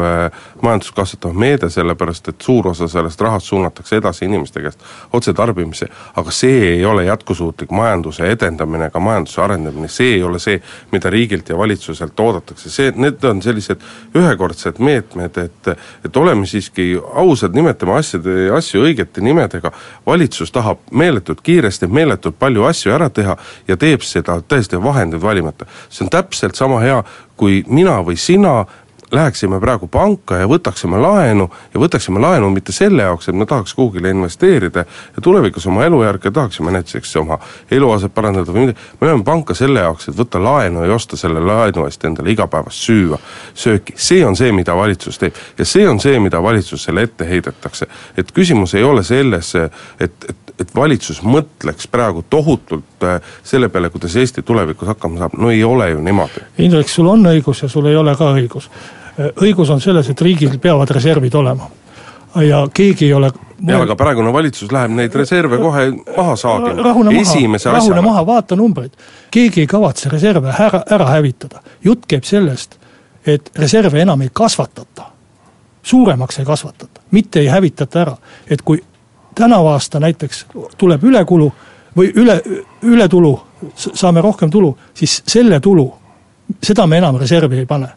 majandust 0.63 0.95
kasvatav 0.97 1.37
meede, 1.39 1.71
sellepärast 1.71 2.29
et 2.33 2.41
suur 2.43 2.69
osa 2.69 2.89
sellest 2.89 3.21
rahast 3.21 3.47
suunatakse 3.47 3.97
edasi 3.97 4.25
inimeste 4.25 4.63
käest 4.63 4.85
otse 5.13 5.35
tarbimisse, 5.35 5.89
aga 6.17 6.31
see 6.35 6.73
ei 6.73 6.85
ole 6.85 7.05
jätkusuutlik 7.05 7.71
majanduse 7.71 8.31
edendamine 8.31 8.89
ega 8.89 9.01
majanduse 9.01 9.43
arendamine, 9.43 9.89
see 9.89 10.15
ei 10.17 10.23
ole 10.23 10.39
see, 10.43 10.61
mida 10.93 11.11
riigilt 11.11 11.49
ja 11.49 11.59
valitsuselt 11.59 12.21
oodatakse, 12.21 12.71
see, 12.71 12.93
need 12.97 13.25
on 13.25 13.43
sellised 13.43 13.83
ühekordsed 14.17 14.79
meetmed, 14.79 15.39
et 15.39 15.73
et 16.05 16.17
oleme 16.17 16.47
siiski 16.47 16.95
ausad, 17.15 17.55
nimetame 17.55 17.95
asjade, 17.99 18.49
asju 18.55 18.83
õigete 18.87 19.23
nimedega, 19.25 19.73
valitsus 20.07 20.53
tahab 20.55 20.81
meeletult 20.91 21.41
kiiresti, 21.45 21.87
meeletult 21.87 22.39
palju 22.39 22.65
asju 22.69 22.93
ära 22.95 23.11
teha 23.11 23.37
ja 23.69 23.77
teeb 23.77 24.05
seda 24.07 24.39
tõesti 24.41 24.81
vahendeid 24.83 25.23
valimata. 25.23 25.67
see 25.89 26.05
on 26.05 26.11
täpselt 26.11 26.57
sama 26.57 26.81
hea, 26.81 27.03
kui 27.39 27.63
mina 27.69 28.01
või 28.05 28.19
sina 28.19 28.65
läheksime 29.13 29.61
praegu 29.61 29.87
panka 29.89 30.37
ja 30.37 30.49
võtaksime 30.49 30.99
laenu 31.01 31.49
ja 31.75 31.81
võtaksime 31.81 32.21
laenu 32.21 32.51
mitte 32.53 32.73
selle 32.73 33.03
jaoks, 33.03 33.29
et 33.29 33.37
me 33.37 33.47
tahaks 33.47 33.75
kuhugile 33.75 34.11
investeerida 34.13 34.85
ja 35.17 35.23
tulevikus 35.23 35.67
oma 35.67 35.85
elujärge 35.85 36.31
tahaksime 36.31 36.73
näiteks 36.77 37.17
oma 37.17 37.39
eluaset 37.71 38.15
parandada 38.15 38.53
või 38.53 38.67
midagi, 38.67 38.81
me 39.01 39.09
läheme 39.09 39.25
panka 39.25 39.55
selle 39.57 39.81
jaoks, 39.81 40.09
et 40.09 40.19
võtta 40.19 40.43
laenu 40.43 40.85
ja 40.85 40.95
osta 40.95 41.17
selle 41.17 41.41
laenu 41.41 41.87
eest 41.89 42.05
endale 42.05 42.35
igapäevast 42.35 42.85
süüa, 42.85 43.21
sööki, 43.55 43.97
see 43.97 44.25
on 44.27 44.37
see, 44.37 44.53
mida 44.53 44.77
valitsus 44.77 45.19
teeb. 45.19 45.41
ja 45.59 45.65
see 45.65 45.89
on 45.89 46.01
see, 46.01 46.21
mida 46.21 46.43
valitsusele 46.43 47.09
ette 47.09 47.29
heidetakse. 47.29 47.89
et 48.17 48.33
küsimus 48.33 48.75
ei 48.75 48.85
ole 48.85 49.03
selles, 49.03 49.55
et, 49.55 50.13
et 50.29 50.48
et 50.61 50.75
valitsus 50.75 51.23
mõtleks 51.23 51.89
praegu 51.91 52.25
tohutult 52.31 53.05
äh, 53.07 53.21
selle 53.43 53.69
peale, 53.69 53.91
kuidas 53.91 54.17
Eesti 54.17 54.43
tulevikus 54.43 54.89
hakkama 54.89 55.19
saab, 55.19 55.37
no 55.39 55.51
ei 55.51 55.65
ole 55.65 55.91
ju 55.91 56.01
niimoodi. 56.03 56.47
Indrek, 56.59 56.89
sul 56.89 57.07
on 57.07 57.27
õigus 57.31 57.63
ja 57.63 57.69
sul 57.69 57.87
ei 57.87 57.97
ole 57.97 58.17
ka 58.19 58.33
õigus 58.35 58.71
Äh, 59.19 59.33
õigus 59.43 59.71
on 59.75 59.83
selles, 59.83 60.09
et 60.13 60.21
riigil 60.23 60.59
peavad 60.63 60.91
reservid 60.95 61.35
olema. 61.35 61.71
ja 62.45 62.59
keegi 62.75 63.07
ei 63.07 63.13
ole 63.17 63.31
jah, 63.67 63.81
aga 63.83 63.95
praegune 63.97 64.31
valitsus 64.33 64.71
läheb 64.71 64.93
neid 64.95 65.15
reserve 65.17 65.57
kohe 65.59 65.87
maha 66.17 66.35
saagima, 66.37 66.93
esimese 67.21 67.71
asjana. 67.71 67.79
rahune 67.79 68.03
maha, 68.05 68.27
vaata 68.27 68.57
numbreid. 68.57 68.93
keegi 69.31 69.65
ei 69.65 69.67
kavatse 69.67 70.13
reserve 70.13 70.53
ära, 70.53 70.83
ära 70.91 71.07
hävitada. 71.09 71.63
jutt 71.85 72.07
käib 72.07 72.29
sellest, 72.29 72.77
et 73.27 73.51
reserve 73.57 74.01
enam 74.01 74.23
ei 74.23 74.31
kasvatata. 74.33 75.11
suuremaks 75.83 76.39
ei 76.39 76.45
kasvatata, 76.45 77.01
mitte 77.11 77.41
ei 77.41 77.47
hävitata 77.47 78.01
ära. 78.01 78.17
et 78.51 78.63
kui 78.63 78.85
tänavu 79.39 79.71
aasta 79.73 80.01
näiteks 80.01 80.47
tuleb 80.79 81.05
ülekulu 81.05 81.53
või 81.97 82.11
üle, 82.15 82.41
ületulu, 82.83 83.33
saame 83.77 84.21
rohkem 84.21 84.51
tulu, 84.51 84.75
siis 84.95 85.23
selle 85.27 85.61
tulu, 85.61 85.89
seda 86.63 86.87
me 86.87 86.99
enam 86.99 87.17
reservi 87.19 87.63
ei 87.63 87.67
pane 87.67 87.89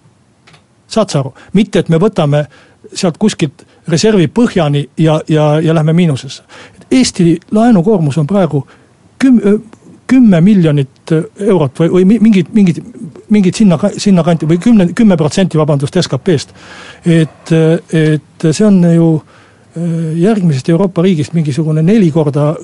saad 0.92 1.10
sa 1.10 1.22
aru, 1.22 1.34
mitte 1.58 1.82
et 1.82 1.90
me 1.90 2.00
võtame 2.02 2.46
sealt 2.94 3.18
kuskilt 3.22 3.66
reservi 3.90 4.28
põhjani 4.28 4.84
ja, 5.00 5.20
ja, 5.30 5.54
ja 5.64 5.76
lähme 5.76 5.94
miinusesse. 5.96 6.44
Eesti 6.92 7.38
laenukoormus 7.56 8.18
on 8.20 8.28
praegu 8.28 8.66
küm-, 9.24 9.62
kümme 10.08 10.42
miljonit 10.44 11.14
eurot 11.40 11.80
või, 11.80 11.92
või 11.96 12.20
mingid, 12.20 12.52
mingid, 12.54 12.82
mingid 13.32 13.56
sinna, 13.56 13.80
sinnakanti 13.98 14.50
või 14.50 14.60
kümne, 14.60 14.90
kümme 14.96 15.18
protsenti, 15.18 15.60
vabandust, 15.60 15.96
SKP-st. 16.02 16.56
et, 17.06 17.54
et 17.96 18.50
see 18.50 18.66
on 18.68 18.84
ju 18.92 19.12
järgmisest 20.16 20.70
Euroopa 20.70 21.02
riigist 21.02 21.34
mingisugune 21.34 21.82
neli 21.82 22.12
korda 22.12 22.56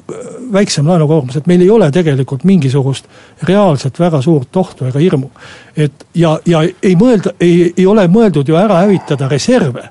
väiksem 0.51 0.87
laenukoormus, 0.87 1.37
et 1.37 1.47
meil 1.47 1.61
ei 1.61 1.69
ole 1.69 1.91
tegelikult 1.91 2.43
mingisugust 2.43 3.05
reaalset 3.47 3.99
väga 3.99 4.21
suurt 4.21 4.57
ohtu 4.57 4.85
ega 4.85 4.99
hirmu. 4.99 5.29
et 5.77 6.07
ja, 6.15 6.39
ja 6.45 6.61
ei 6.61 6.95
mõelda, 6.95 7.31
ei, 7.39 7.73
ei 7.77 7.85
ole 7.85 8.07
mõeldud 8.07 8.47
ju 8.47 8.55
ära 8.55 8.81
hävitada 8.83 9.29
reserve 9.31 9.89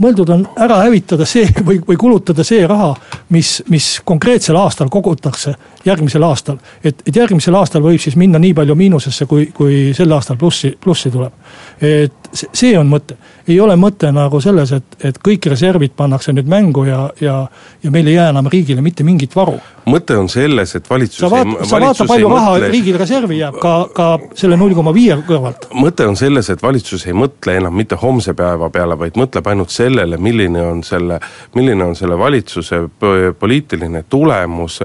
mõeldud 0.00 0.32
on 0.32 0.46
ära 0.56 0.80
hävitada 0.84 1.26
see 1.28 1.48
või, 1.66 1.80
või 1.86 1.96
kulutada 2.00 2.44
see 2.46 2.66
raha, 2.66 2.94
mis, 3.34 3.60
mis 3.68 3.88
konkreetsel 4.04 4.56
aastal 4.56 4.88
kogutakse 4.92 5.54
järgmisel 5.84 6.22
aastal. 6.22 6.56
et, 6.84 7.02
et 7.06 7.16
järgmisel 7.16 7.54
aastal 7.54 7.82
võib 7.82 8.00
siis 8.00 8.16
minna 8.16 8.38
nii 8.38 8.54
palju 8.54 8.74
miinusesse, 8.74 9.26
kui, 9.26 9.50
kui 9.54 9.90
sel 9.96 10.12
aastal 10.12 10.36
plussi, 10.36 10.76
plussi 10.80 11.10
tuleb. 11.10 11.32
et 11.80 12.12
see 12.32 12.78
on 12.78 12.86
mõte, 12.90 13.16
ei 13.48 13.58
ole 13.60 13.74
mõte 13.80 14.10
nagu 14.14 14.40
selles, 14.42 14.70
et, 14.76 14.96
et 15.04 15.18
kõik 15.24 15.48
reservid 15.50 15.94
pannakse 15.98 16.32
nüüd 16.34 16.48
mängu 16.50 16.84
ja, 16.86 17.02
ja, 17.20 17.36
ja 17.82 17.90
meil 17.90 18.06
ei 18.06 18.14
jää 18.14 18.28
enam 18.30 18.48
riigile 18.52 18.84
mitte 18.84 19.04
mingit 19.06 19.34
varu. 19.36 19.56
mõte 19.90 20.14
on 20.18 20.28
selles, 20.28 20.74
et 20.76 20.90
valitsus 20.90 21.24
sa 21.24 21.30
vaata, 21.32 21.66
sa 21.66 21.80
vaata, 21.82 22.06
palju 22.06 22.28
raha 22.30 22.52
mõtle... 22.54 22.70
riigil 22.70 22.98
reservi 23.00 23.40
jääb 23.40 23.58
ka, 23.62 23.74
ka 23.94 24.08
selle 24.38 24.58
null 24.60 24.76
koma 24.78 24.94
viie 24.94 25.16
kõrvalt. 25.26 25.66
mõte 25.74 26.06
on 26.06 26.16
selles, 26.20 26.50
et 26.52 26.62
valitsus 26.62 27.06
ei 27.08 27.16
mõtle 27.16 27.56
enam 27.58 27.74
mitte 27.74 27.98
homse 27.98 28.34
päeva 28.38 28.70
peale, 28.70 28.98
vaid 28.98 29.18
mõtleb 29.18 29.50
ainult 29.50 29.74
sellele, 29.74 30.20
milline 30.20 30.62
on 30.62 30.84
selle, 30.86 31.18
milline 31.54 31.90
on 31.90 31.96
selle 31.98 32.18
valitsuse 32.18 32.84
poliitiline 33.38 34.04
tulemus 34.08 34.80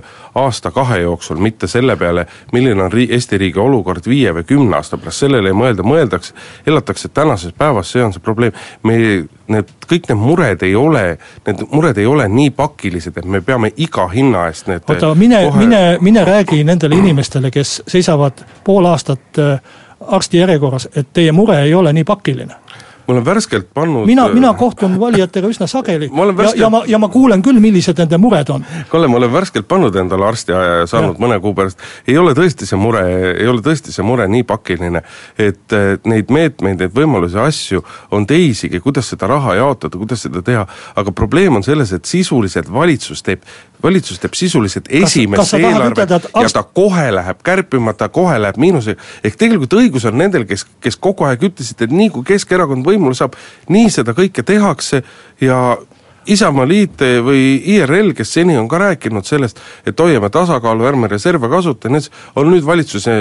aasta-kahe 0.85 1.01
jooksul, 1.01 1.37
mitte 1.37 1.67
selle 1.67 1.95
peale, 1.95 2.25
milline 2.51 2.83
on 2.83 2.91
ri-, 2.91 3.07
Eesti 3.11 3.37
riigi 3.37 3.59
olukord 3.59 4.05
viie 4.07 4.33
või 4.33 4.43
kümne 4.43 4.77
aasta 4.77 4.97
pärast, 4.97 5.23
sellele 5.25 5.49
ei 5.49 5.57
mõelda, 5.57 5.83
mõeldakse, 5.83 6.33
elatakse 6.67 7.09
tänases 7.09 7.53
päevas, 7.57 7.91
see 7.91 8.03
on 8.03 8.13
see 8.13 8.21
probleem. 8.21 8.51
me, 8.83 9.25
need, 9.47 9.71
kõik 9.87 10.09
need 10.09 10.19
mured 10.19 10.63
ei 10.63 10.75
ole, 10.75 11.17
need 11.47 11.63
mured 11.71 11.97
ei 11.97 12.05
ole 12.05 12.27
nii 12.29 12.51
pakilised, 12.51 13.17
et 13.17 13.25
me 13.25 13.41
peame 13.41 13.71
iga 13.77 14.07
hinna 14.09 14.47
eest 14.49 14.67
need 14.67 14.85
oota, 14.89 15.13
mine 15.15 15.45
kohe..., 15.47 15.59
mine, 15.59 15.81
mine 16.01 16.25
räägi 16.25 16.63
nendele 16.63 16.95
inimestele, 16.95 17.51
kes 17.51 17.81
seisavad 17.87 18.45
pool 18.63 18.85
aastat 18.85 19.39
äh, 19.39 19.59
arsti 20.07 20.37
järjekorras, 20.37 20.89
et 20.95 21.13
teie 21.13 21.31
mure 21.31 21.61
ei 21.63 21.73
ole 21.73 21.93
nii 21.93 22.03
pakiline 22.03 22.64
ma 23.07 23.13
olen 23.13 23.25
värskelt 23.25 23.67
pannud 23.73 24.07
mina, 24.09 24.27
mina 24.33 24.53
kohtun 24.57 24.99
valijatega 24.99 25.49
üsna 25.51 25.67
sageli 25.69 26.09
värskelt... 26.09 26.59
ja, 26.59 26.65
ja 26.65 26.69
ma, 26.69 26.81
ja 26.87 26.99
ma 27.01 27.09
kuulen 27.13 27.43
küll, 27.45 27.59
millised 27.61 27.99
nende 28.01 28.17
mured 28.21 28.49
on. 28.53 28.65
Kalle, 28.89 29.09
ma 29.11 29.19
olen 29.19 29.33
värskelt 29.33 29.67
pannud 29.67 29.95
endale 29.95 30.25
arstiaja 30.27 30.79
ja 30.81 30.87
saanud 30.89 31.13
ja. 31.15 31.21
mõne 31.25 31.39
kuu 31.43 31.53
pärast, 31.57 31.81
ei 32.07 32.17
ole 32.17 32.33
tõesti 32.37 32.67
see 32.69 32.79
mure, 32.79 33.03
ei 33.35 33.47
ole 33.51 33.63
tõesti 33.65 33.93
see 33.93 34.05
mure 34.05 34.27
nii 34.31 34.45
pakiline, 34.47 35.03
et 35.37 35.77
neid 36.09 36.33
meetmeid, 36.33 36.81
neid 36.81 36.95
võimalusi, 36.95 37.39
asju 37.41 37.83
on 38.15 38.25
teisigi, 38.29 38.81
kuidas 38.83 39.13
seda 39.13 39.29
raha 39.31 39.57
jaotada, 39.59 39.97
kuidas 40.01 40.25
seda 40.25 40.41
teha, 40.45 40.65
aga 40.95 41.15
probleem 41.15 41.61
on 41.61 41.65
selles, 41.65 41.93
et 41.95 42.09
sisuliselt 42.09 42.71
valitsus 42.73 43.23
teeb 43.25 43.45
valitsus 43.83 44.19
teeb 44.21 44.37
sisuliselt 44.37 44.87
esimest 44.89 45.53
eelarvet 45.57 46.11
arst... 46.17 46.29
ja 46.33 46.49
ta 46.53 46.63
kohe 46.63 47.07
läheb 47.15 47.41
kärpima, 47.43 47.93
ta 47.93 48.09
kohe 48.09 48.37
läheb 48.41 48.59
miinusega. 48.61 49.01
ehk 49.23 49.39
tegelikult 49.39 49.75
õigus 49.79 50.07
on 50.09 50.17
nendel, 50.17 50.45
kes, 50.49 50.65
kes 50.81 50.97
kogu 50.97 51.27
aeg 51.29 51.43
ütlesid, 51.49 51.81
et 51.85 51.91
nii 51.91 52.11
kui 52.13 52.25
Keskerakond 52.27 52.85
võimule 52.85 53.17
saab, 53.17 53.35
nii 53.69 53.91
seda 53.93 54.15
kõike 54.17 54.45
tehakse 54.45 55.03
ja 55.41 55.77
Isamaaliit 56.25 57.01
või 57.21 57.61
IRL, 57.75 58.13
kes 58.17 58.31
seni 58.33 58.57
on 58.57 58.67
ka 58.67 58.79
rääkinud 58.81 59.27
sellest, 59.29 59.59
et 59.85 59.99
hoiame 59.99 60.29
tasakaalu, 60.33 60.87
ärme 60.89 61.09
reserve 61.11 61.49
kasuta, 61.49 61.89
need 61.93 62.09
on 62.35 62.49
nüüd 62.49 62.65
valitsuse 62.65 63.13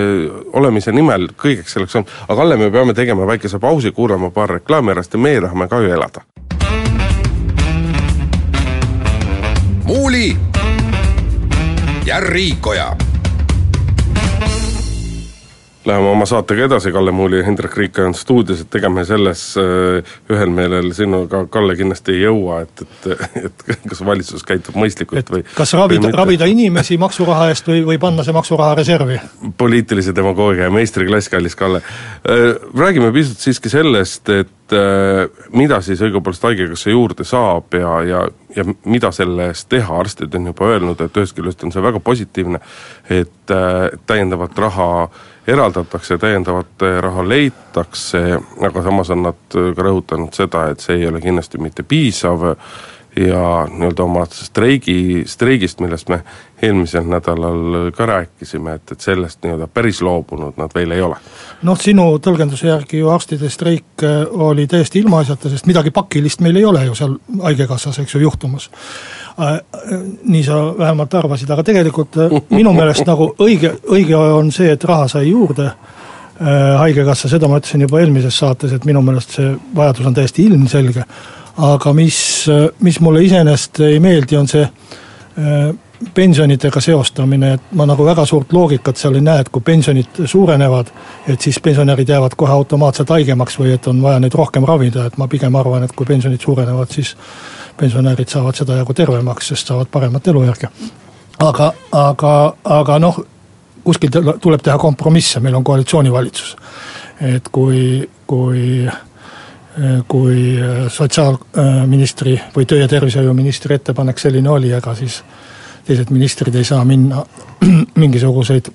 olemise 0.56 0.92
nimel 0.92 1.28
kõigeks 1.36 1.76
selleks 1.76 2.00
on. 2.00 2.08
aga 2.28 2.40
Kalle, 2.40 2.56
me 2.56 2.70
peame 2.70 2.94
tegema 2.96 3.26
väikese 3.28 3.60
pausi, 3.60 3.92
kuulama 3.92 4.30
paar 4.30 4.56
reklaami 4.58 4.94
pärast 4.94 5.14
ja 5.14 5.20
meie 5.20 5.40
tahame 5.44 5.68
ka 5.68 5.84
ju 5.84 5.92
elada. 5.92 6.24
Ja 12.14 12.20
Riikoja. 12.20 13.03
Läheme 15.84 16.08
oma 16.08 16.24
saatega 16.24 16.64
edasi, 16.64 16.92
Kalle 16.92 17.12
Muuli 17.12 17.38
ja 17.38 17.44
Hendrik 17.44 17.76
Riikoja 17.76 18.06
on 18.08 18.14
stuudios, 18.16 18.60
et 18.64 18.74
ega 18.78 18.88
me 18.88 19.02
selles 19.04 19.42
äh, 19.60 20.14
ühel 20.32 20.52
meelel 20.54 20.88
sinuga, 20.96 21.42
Kalle, 21.52 21.76
kindlasti 21.76 22.14
ei 22.14 22.22
jõua, 22.22 22.62
et, 22.64 22.84
et, 22.86 23.26
et 23.44 23.64
kas 23.90 24.00
valitsus 24.06 24.46
käitub 24.48 24.78
mõistlikult 24.80 25.32
või 25.34 25.44
kas 25.58 25.74
ravida, 25.76 26.08
ravida 26.16 26.48
inimesi 26.48 26.96
maksuraha 27.00 27.50
eest 27.52 27.68
või, 27.68 27.82
või 27.90 28.00
panna 28.00 28.24
see 28.24 28.36
maksuraha 28.36 28.78
reservi? 28.80 29.18
poliitilise 29.60 30.14
demagoogia 30.16 30.70
meistriklass, 30.72 31.28
kallis 31.32 31.58
Kalle. 31.58 31.82
Äh, 32.24 32.46
räägime 32.72 33.12
pisut 33.12 33.44
siiski 33.44 33.72
sellest, 33.72 34.32
et 34.32 34.72
äh, 34.72 35.26
mida 35.52 35.82
siis 35.84 36.00
õigupoolest 36.00 36.48
Haigekassa 36.48 36.96
juurde 36.96 37.28
saab 37.28 37.76
ja, 37.76 38.00
ja 38.08 38.24
ja 38.56 38.64
mida 38.84 39.10
selle 39.14 39.48
eest 39.50 39.68
teha, 39.72 39.98
arstid 39.98 40.34
on 40.38 40.46
juba 40.52 40.68
öelnud, 40.74 41.00
et 41.02 41.16
ühest 41.18 41.36
küljest 41.36 41.64
on 41.66 41.72
see 41.74 41.82
väga 41.82 42.00
positiivne, 42.04 42.60
et 43.10 43.54
äh, 43.54 43.88
täiendavat 44.06 44.58
raha 44.58 44.90
eraldatakse, 45.46 46.18
täiendavat 46.18 46.82
äh, 46.82 46.98
raha 47.04 47.28
leitakse, 47.28 48.24
aga 48.60 48.82
samas 48.82 49.10
on 49.10 49.22
nad 49.28 49.44
ka 49.54 49.86
rõhutanud 49.86 50.34
seda, 50.34 50.68
et 50.72 50.80
see 50.84 51.02
ei 51.02 51.08
ole 51.08 51.20
kindlasti 51.24 51.60
mitte 51.62 51.82
piisav 51.82 52.54
ja 53.16 53.66
nii-öelda 53.70 54.02
oma 54.02 54.24
streigi, 54.30 55.22
streigist, 55.26 55.80
millest 55.80 56.08
me 56.10 56.18
eelmisel 56.62 57.04
nädalal 57.06 57.90
ka 57.96 58.06
rääkisime, 58.06 58.74
et, 58.74 58.92
et 58.92 59.00
sellest 59.00 59.42
nii-öelda 59.44 59.68
päris 59.70 60.02
loobunud 60.02 60.58
nad 60.58 60.74
veel 60.74 60.96
ei 60.96 61.02
ole. 61.02 61.16
noh, 61.62 61.78
sinu 61.78 62.08
tõlgenduse 62.18 62.66
järgi 62.66 62.98
ju 62.98 63.10
arstide 63.14 63.50
streik 63.50 64.02
oli 64.32 64.66
täiesti 64.66 64.98
ilmaasjata, 65.04 65.52
sest 65.52 65.70
midagi 65.70 65.94
pakilist 65.94 66.42
meil 66.42 66.58
ei 66.58 66.64
ole 66.64 66.84
ju 66.88 66.96
seal 66.98 67.14
Haigekassas, 67.42 67.98
eks 68.02 68.16
ju, 68.16 68.24
juhtumas. 68.26 68.70
Äh, 69.40 69.54
äh, 69.54 69.60
nii 70.24 70.42
sa 70.46 70.78
vähemalt 70.78 71.14
arvasid, 71.14 71.50
aga 71.50 71.62
tegelikult 71.66 72.14
minu 72.54 72.70
meelest 72.72 73.06
nagu 73.08 73.32
õige, 73.42 73.72
õige 73.90 74.14
on 74.14 74.52
see, 74.54 74.70
et 74.70 74.84
raha 74.86 75.08
sai 75.10 75.28
juurde 75.32 75.72
haigekassa, 76.34 77.28
seda 77.30 77.46
ma 77.46 77.60
ütlesin 77.60 77.84
juba 77.84 78.00
eelmises 78.02 78.34
saates, 78.38 78.72
et 78.74 78.86
minu 78.86 78.98
meelest 79.06 79.36
see 79.36 79.52
vajadus 79.74 80.08
on 80.10 80.14
täiesti 80.16 80.48
ilmselge. 80.48 81.04
aga 81.62 81.92
mis, 81.94 82.16
mis 82.82 82.98
mulle 83.00 83.22
iseenesest 83.22 83.78
ei 83.86 84.00
meeldi, 84.02 84.36
on 84.36 84.48
see 84.50 84.64
pensionitega 86.14 86.80
seostamine, 86.80 87.52
et 87.54 87.72
ma 87.78 87.86
nagu 87.86 88.04
väga 88.06 88.24
suurt 88.26 88.52
loogikat 88.52 88.98
seal 88.98 89.14
ei 89.14 89.22
näe, 89.24 89.44
et 89.44 89.48
kui 89.48 89.62
pensionid 89.62 90.24
suurenevad, 90.26 90.90
et 91.30 91.40
siis 91.40 91.60
pensionärid 91.62 92.08
jäävad 92.08 92.34
kohe 92.36 92.52
automaatselt 92.52 93.14
haigemaks 93.14 93.58
või 93.58 93.74
et 93.76 93.86
on 93.86 94.02
vaja 94.02 94.20
neid 94.22 94.34
rohkem 94.34 94.66
ravida, 94.66 95.06
et 95.06 95.18
ma 95.18 95.28
pigem 95.30 95.54
arvan, 95.54 95.86
et 95.86 95.94
kui 95.94 96.06
pensionid 96.06 96.42
suurenevad, 96.42 96.90
siis 96.90 97.14
pensionärid 97.76 98.28
saavad 98.28 98.54
sedajagu 98.54 98.94
tervemaks, 98.94 99.48
sest 99.48 99.66
saavad 99.66 99.90
paremat 99.90 100.28
elujärge. 100.28 100.68
aga, 101.38 101.72
aga, 101.92 102.34
aga 102.64 102.98
noh, 102.98 103.24
kuskil 103.84 104.10
tuleb 104.40 104.62
teha 104.62 104.78
kompromisse, 104.78 105.40
meil 105.40 105.54
on 105.54 105.64
koalitsioonivalitsus. 105.64 106.56
et 107.20 107.48
kui, 107.48 108.10
kui 108.26 108.88
kui 110.08 110.54
sotsiaalministri 110.88 112.40
või 112.56 112.66
töö- 112.66 112.78
ja 112.78 112.88
tervishoiuministri 112.88 113.74
ettepanek 113.74 114.18
selline 114.18 114.48
oli, 114.48 114.70
ega 114.72 114.94
siis 114.94 115.22
teised 115.84 116.10
ministrid 116.14 116.54
ei 116.54 116.64
saa 116.64 116.84
minna 116.84 117.24
mingisuguseid 118.02 118.70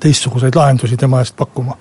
teistsuguseid 0.00 0.54
lahendusi 0.54 0.96
tema 0.96 1.18
eest 1.18 1.36
pakkuma. 1.36 1.76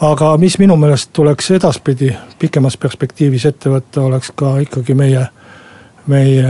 aga 0.00 0.36
mis 0.36 0.58
minu 0.58 0.76
meelest 0.76 1.12
tuleks 1.12 1.50
edaspidi 1.50 2.10
pikemas 2.38 2.76
perspektiivis 2.76 3.44
ette 3.46 3.70
võtta, 3.70 4.00
oleks 4.00 4.32
ka 4.34 4.58
ikkagi 4.58 4.94
meie, 4.94 5.26
meie 6.06 6.44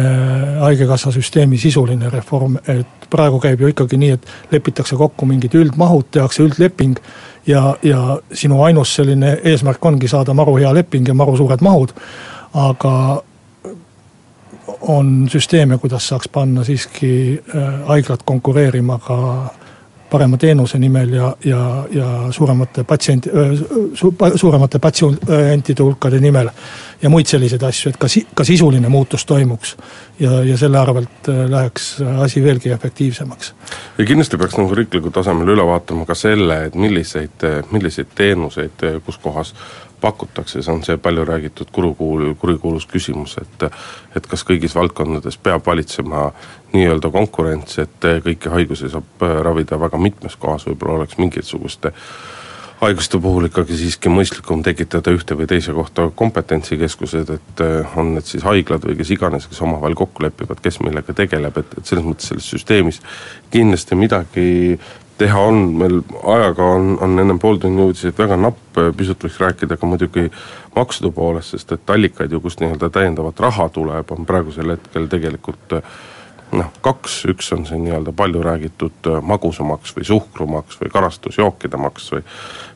haigekassa 0.60 1.12
süsteemi 1.14 1.58
sisuline 1.58 2.10
reform, 2.10 2.56
et 2.68 3.08
praegu 3.10 3.38
käib 3.42 3.60
ju 3.60 3.70
ikkagi 3.70 3.98
nii, 4.00 4.16
et 4.16 4.52
lepitakse 4.52 4.96
kokku 4.98 5.26
mingid 5.30 5.54
üldmahud, 5.54 6.08
tehakse 6.10 6.42
üldleping 6.42 6.98
ja, 7.46 7.76
ja 7.82 8.18
sinu 8.32 8.62
ainus 8.66 8.94
selline 8.96 9.36
eesmärk 9.44 9.84
ongi 9.84 10.10
saada 10.10 10.34
maru 10.34 10.56
hea 10.58 10.74
leping 10.74 11.08
ja 11.08 11.14
maru 11.14 11.36
suured 11.38 11.62
mahud, 11.62 11.94
aga 12.54 12.94
on 14.88 15.28
süsteeme, 15.32 15.78
kuidas 15.78 16.08
saaks 16.08 16.28
panna 16.28 16.64
siiski 16.64 17.12
äh, 17.38 17.68
haiglad 17.88 18.24
konkureerima 18.24 18.98
ka 18.98 19.18
parema 20.14 20.38
teenuse 20.40 20.78
nimel 20.78 21.12
ja, 21.16 21.30
ja, 21.44 21.60
ja 21.92 22.08
suuremate 22.34 22.84
patsiendi 22.88 23.30
su,, 23.98 24.12
suuremate 24.40 24.78
patsientide 24.78 25.82
hulkade 25.82 26.20
nimel. 26.22 26.50
ja 27.02 27.10
muid 27.10 27.28
selliseid 27.28 27.62
asju, 27.66 27.90
et 27.92 27.98
ka 28.00 28.08
si-, 28.08 28.24
ka 28.34 28.46
sisuline 28.46 28.88
muutus 28.88 29.26
toimuks. 29.28 29.76
ja, 30.20 30.38
ja 30.46 30.56
selle 30.58 30.78
arvelt 30.78 31.28
äh, 31.28 31.44
läheks 31.50 31.88
asi 32.22 32.42
veelgi 32.44 32.70
efektiivsemaks. 32.74 33.54
ja 33.98 34.06
kindlasti 34.06 34.38
peaks 34.38 34.58
nagu 34.60 34.74
riiklikul 34.74 35.14
tasemel 35.14 35.54
üle 35.56 35.66
vaatama 35.66 36.06
ka 36.06 36.14
selle, 36.18 36.64
et 36.68 36.78
milliseid, 36.78 37.48
milliseid 37.74 38.14
teenuseid 38.14 38.86
kus 39.04 39.18
kohas 39.18 39.54
pakutakse, 40.04 40.62
see 40.62 40.74
on 40.74 40.84
see 40.84 41.00
palju 41.00 41.24
räägitud 41.28 41.72
kurukuul, 41.72 42.34
kurikuulus 42.40 42.86
küsimus, 42.90 43.38
et 43.40 43.66
et 44.14 44.28
kas 44.30 44.44
kõigis 44.46 44.76
valdkondades 44.76 45.40
peab 45.40 45.64
valitsema 45.66 46.28
nii-öelda 46.74 47.10
konkurents, 47.14 47.80
et 47.82 48.08
kõiki 48.28 48.52
haigusi 48.52 48.92
saab 48.92 49.26
ravida 49.48 49.80
väga 49.80 49.98
mitmes 49.98 50.36
kohas, 50.36 50.68
võib-olla 50.68 51.00
oleks 51.00 51.18
mingisuguste 51.18 51.94
haiguste 52.84 53.18
puhul 53.22 53.46
ikkagi 53.48 53.76
siiski 53.78 54.10
mõistlikum 54.12 54.62
tekitada 54.64 55.12
ühte 55.14 55.36
või 55.38 55.46
teise 55.48 55.72
kohta 55.76 56.08
kompetentsikeskused, 56.16 57.30
et 57.36 57.62
on 57.96 58.14
need 58.16 58.28
siis 58.28 58.44
haiglad 58.44 58.84
või 58.84 58.98
kes 58.98 59.12
iganes, 59.14 59.46
kes 59.48 59.62
omavahel 59.64 59.96
kokku 59.98 60.26
lepivad, 60.26 60.60
kes 60.64 60.80
millega 60.84 61.14
tegeleb, 61.16 61.62
et, 61.62 61.78
et 61.78 61.88
selles 61.88 62.04
mõttes 62.04 62.32
selles 62.32 62.50
süsteemis 62.56 63.00
kindlasti 63.54 63.98
midagi 63.98 64.46
teha 65.18 65.40
on, 65.40 65.60
meil 65.78 66.00
ajaga 66.22 66.64
on, 66.76 66.94
on 67.02 67.18
ennem 67.22 67.38
pooltunni 67.38 67.82
uudiseid 67.82 68.18
väga 68.18 68.38
napp, 68.40 68.80
pisut 68.96 69.22
võiks 69.24 69.38
rääkida 69.40 69.78
ka 69.78 69.86
muidugi 69.86 70.26
maksude 70.76 71.12
poolest, 71.14 71.54
sest 71.54 71.76
et 71.76 71.94
allikaid 71.94 72.32
ju, 72.32 72.40
kust 72.42 72.62
nii-öelda 72.62 72.90
täiendavat 72.90 73.40
raha 73.40 73.68
tuleb, 73.74 74.10
on 74.10 74.26
praegusel 74.26 74.74
hetkel 74.74 75.06
tegelikult 75.12 75.78
noh, 76.54 76.70
kaks, 76.84 77.24
üks 77.30 77.50
on 77.54 77.64
see 77.66 77.78
nii-öelda 77.82 78.12
palju 78.16 78.42
räägitud 78.44 79.10
magusamaks 79.26 79.94
või 79.96 80.06
suhkrumaks 80.06 80.78
või 80.82 80.92
karastusjookide 80.92 81.80
maks 81.80 82.10
või 82.14 82.22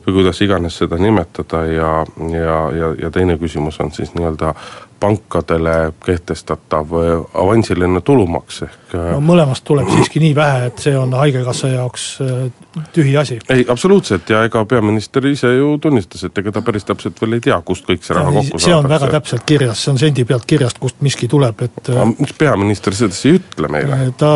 või 0.05 0.19
kuidas 0.19 0.41
iganes 0.41 0.79
seda 0.81 0.97
nimetada 0.97 1.63
ja, 1.69 1.91
ja, 2.33 2.59
ja, 2.75 2.93
ja 3.03 3.11
teine 3.11 3.37
küsimus 3.37 3.79
on 3.83 3.91
siis 3.95 4.13
nii-öelda 4.15 4.53
pankadele 4.99 5.93
kehtestatav 6.05 6.87
avansiline 7.33 8.01
tulumaks 8.01 8.61
ehk. 8.65 8.95
Äh, 8.95 9.11
no 9.13 9.19
mõlemast 9.23 9.63
tuleb 9.67 9.89
siiski 9.93 10.21
nii 10.23 10.33
vähe, 10.35 10.65
et 10.69 10.81
see 10.83 10.95
on 10.97 11.13
haigekassa 11.13 11.69
jaoks 11.71 12.05
äh, 12.25 12.83
tühi 12.93 13.15
asi. 13.17 13.39
ei, 13.49 13.65
absoluutselt 13.69 14.29
ja 14.29 14.43
ega 14.47 14.63
peaminister 14.65 15.25
ise 15.29 15.51
ju 15.55 15.77
tunnistas, 15.81 16.23
et 16.27 16.37
ega 16.41 16.51
ta 16.55 16.63
päris 16.65 16.87
täpselt 16.87 17.21
veel 17.21 17.37
ei 17.37 17.43
tea, 17.47 17.59
kust 17.65 17.87
kõik 17.87 18.03
see 18.05 18.17
raha 18.17 18.33
kokku 18.39 18.61
see 18.63 18.75
on 18.75 18.89
väga 18.89 19.11
täpselt 19.15 19.45
kirjas, 19.49 19.83
see 19.83 19.93
on 19.93 20.01
sendi 20.01 20.25
pealt 20.29 20.47
kirjas, 20.49 20.75
kust 20.79 20.99
miski 21.05 21.29
tuleb, 21.31 21.63
et. 21.67 21.79
aga 21.93 22.07
miks 22.11 22.35
peaminister 22.39 22.97
sedasi 22.97 23.29
ei 23.29 23.39
ütle 23.39 23.71
meile? 23.71 24.01
Äh, 24.07 24.13
ta, 24.19 24.31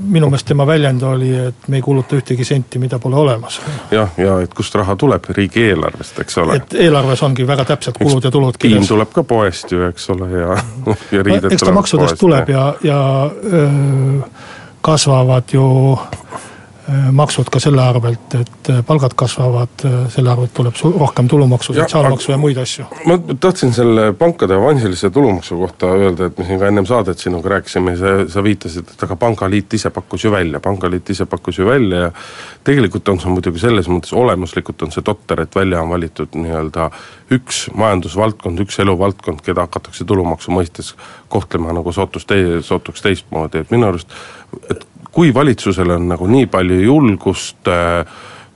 minu 0.00 0.28
meelest 0.28 0.50
tema 0.50 0.66
väljend 0.68 1.06
oli, 1.08 1.32
et 1.48 1.68
me 1.68 1.80
ei 1.80 1.86
kuluta 1.86 2.18
ühtegi 2.18 2.44
senti, 2.44 2.82
mida 2.82 2.98
pole 3.02 3.16
olemas. 3.16 3.60
jah, 3.94 4.12
ja 4.18 4.40
et 4.44 4.54
kust 4.54 4.74
raha 4.78 4.96
tuleb, 4.98 5.30
riigieelarvest, 5.38 6.20
eks 6.24 6.42
ole. 6.44 6.60
et 6.60 6.78
eelarves 6.88 7.22
ongi 7.22 7.46
väga 7.46 7.68
täpselt 7.72 7.98
kulud 8.02 8.24
ja 8.24 8.34
tulud 8.34 8.58
kirjas. 8.58 8.82
piim 8.82 8.92
tuleb 8.94 9.14
ka 9.14 9.24
poest 9.28 9.72
ju 9.72 9.77
ju, 9.78 9.88
eks 9.88 10.10
ole, 10.14 10.30
ja, 10.34 10.58
ja 11.16 11.22
riided 11.26 11.52
eks 11.54 11.66
ta 11.66 11.74
maksudest 11.74 12.20
tuleb 12.20 12.50
ja, 12.52 12.68
ja 12.84 13.00
öö, 13.52 14.20
kasvavad 14.84 15.52
ju 15.52 15.68
maksud 17.12 17.50
ka 17.52 17.60
selle 17.60 17.82
arvelt, 17.84 18.34
et 18.38 18.70
palgad 18.86 19.12
kasvavad, 19.18 19.82
selle 20.12 20.30
arvelt 20.32 20.54
tuleb 20.56 20.76
rohkem 20.98 21.28
tulumaksu, 21.28 21.74
sotsiaalmaksu 21.76 22.32
ja 22.32 22.38
muid 22.40 22.56
asju. 22.62 22.86
ma 23.06 23.18
tahtsin 23.40 23.72
selle 23.76 24.12
pankade 24.18 24.56
avansilise 24.56 25.10
tulumaksu 25.10 25.58
kohta 25.58 25.90
öelda, 25.92 26.30
et 26.30 26.38
me 26.38 26.46
siin 26.48 26.60
ka 26.60 26.70
ennem 26.72 26.86
saadet 26.88 27.18
sinuga 27.18 27.52
rääkisime, 27.56 27.96
sa, 28.00 28.14
sa 28.32 28.44
viitasid, 28.44 28.88
et 28.94 29.04
aga 29.04 29.16
pangaliit 29.20 29.74
ise 29.74 29.90
pakkus 29.90 30.24
ju 30.24 30.32
välja, 30.32 30.60
pangaliit 30.64 31.10
ise 31.10 31.26
pakkus 31.26 31.58
ju 31.58 31.68
välja 31.68 32.06
ja 32.06 32.10
tegelikult 32.64 33.08
on 33.08 33.20
see 33.20 33.32
muidugi 33.32 33.60
selles 33.62 33.88
mõttes, 33.92 34.14
olemuslikult 34.16 34.82
on 34.86 34.94
see 34.94 35.04
totter, 35.04 35.44
et 35.44 35.60
välja 35.60 35.82
on 35.84 35.92
valitud 35.92 36.40
nii-öelda 36.40 36.90
üks 37.36 37.66
majandusvaldkond, 37.76 38.64
üks 38.64 38.80
eluvaldkond, 38.80 39.44
keda 39.44 39.68
hakatakse 39.68 40.08
tulumaksu 40.08 40.56
mõistes 40.56 40.94
kohtlema 41.28 41.76
nagu 41.76 41.92
sootus 41.92 42.24
tee-, 42.24 42.62
sootuks 42.64 43.04
teistmoodi, 43.04 43.60
et 43.60 43.74
minu 43.74 43.90
arust 43.92 44.16
et 44.70 44.86
kui 45.12 45.34
valitsusel 45.34 45.96
on 45.96 46.08
nagu 46.08 46.26
nii 46.26 46.46
palju 46.52 46.80
julgust 46.82 47.68
äh, 47.68 48.04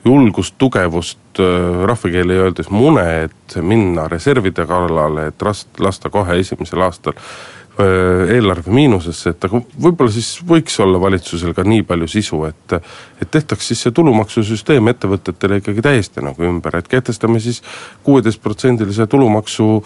julgust, 0.04 0.54
tugevust 0.58 1.38
äh, 1.38 1.86
rahvakeeli 1.86 2.34
öeldes 2.34 2.70
mune, 2.70 3.06
et 3.24 3.56
minna 3.62 4.08
reservide 4.10 4.66
kallale, 4.66 5.28
et 5.30 5.42
rast-, 5.42 5.80
lasta 5.80 6.10
kohe 6.10 6.38
esimesel 6.42 6.82
aastal 6.82 7.14
äh, 7.16 8.34
eelarve 8.36 8.74
miinusesse, 8.74 9.30
et 9.30 9.46
aga 9.46 9.60
võib-olla 9.86 10.12
siis 10.14 10.32
võiks 10.48 10.78
olla 10.82 11.00
valitsusel 11.00 11.54
ka 11.54 11.64
nii 11.66 11.84
palju 11.88 12.10
sisu, 12.10 12.42
et 12.50 12.78
et 13.22 13.30
tehtaks 13.30 13.70
siis 13.70 13.84
see 13.86 13.94
tulumaksusüsteem 13.94 14.90
ettevõtetele 14.90 15.60
ikkagi 15.62 15.84
täiesti 15.84 16.24
nagu 16.24 16.48
ümber, 16.48 16.80
et 16.80 16.90
kehtestame 16.90 17.40
siis 17.40 17.62
kuueteistprotsendilise 18.02 19.06
tulumaksu 19.06 19.78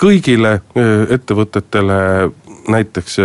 kõigile 0.00 0.60
ettevõtetele 1.12 1.98
näiteks, 2.70 3.18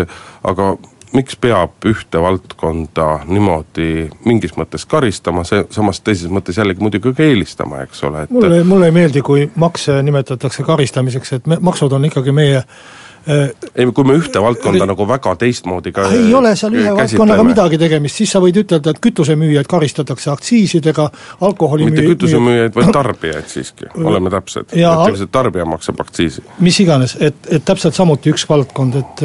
aga 0.44 0.74
miks 1.16 1.38
peab 1.42 1.88
ühte 1.88 2.22
valdkonda 2.22 3.08
niimoodi 3.30 4.10
mingis 4.26 4.56
mõttes 4.60 4.86
karistama, 4.90 5.46
see 5.48 5.64
samas 5.74 6.02
teises 6.04 6.32
mõttes 6.32 6.60
jällegi 6.60 6.84
muidugi 6.84 7.14
ka 7.16 7.24
eelistama, 7.24 7.86
eks 7.86 8.04
ole, 8.08 8.26
et 8.26 8.36
mulle, 8.36 8.62
mulle 8.68 8.92
ei 8.92 8.96
meeldi, 8.96 9.24
kui 9.26 9.48
makse 9.56 10.02
nimetatakse 10.04 10.68
karistamiseks, 10.68 11.34
et 11.40 11.50
me, 11.50 11.60
maksud 11.64 11.96
on 11.96 12.12
ikkagi 12.12 12.36
meie 12.36 12.64
Äh, 12.64 13.05
ei, 13.28 13.86
kui 13.96 14.06
me 14.06 14.16
ühte 14.20 14.42
valdkonda 14.42 14.86
nagu 14.90 15.08
väga 15.10 15.34
teistmoodi 15.42 15.92
ka 15.96 16.08
ei 16.14 16.34
ole 16.38 16.52
seal 16.60 16.76
ühe 16.78 16.94
valdkonnaga 16.98 17.46
midagi 17.48 17.80
tegemist, 17.82 18.20
siis 18.22 18.34
sa 18.36 18.42
võid 18.44 18.60
ütelda, 18.62 18.94
et 18.94 19.02
kütusemüüjaid 19.02 19.70
karistatakse 19.70 20.32
aktsiisidega, 20.34 21.08
alkoholi 21.48 21.90
mitte 21.90 22.06
kütusemüüjaid, 22.12 22.74
vaid 22.76 22.92
tarbijaid 22.96 23.50
siiski, 23.52 23.90
oleme 24.02 24.34
täpsed. 24.34 24.74
ütleme, 24.76 25.20
see 25.22 25.32
tarbija 25.32 25.68
maksab 25.70 26.02
aktsiisi. 26.06 26.44
mis 26.66 26.80
iganes, 26.84 27.18
et, 27.20 27.40
et 27.50 27.66
täpselt 27.66 27.98
samuti 27.98 28.34
üks 28.34 28.46
valdkond, 28.50 29.00
et, 29.02 29.24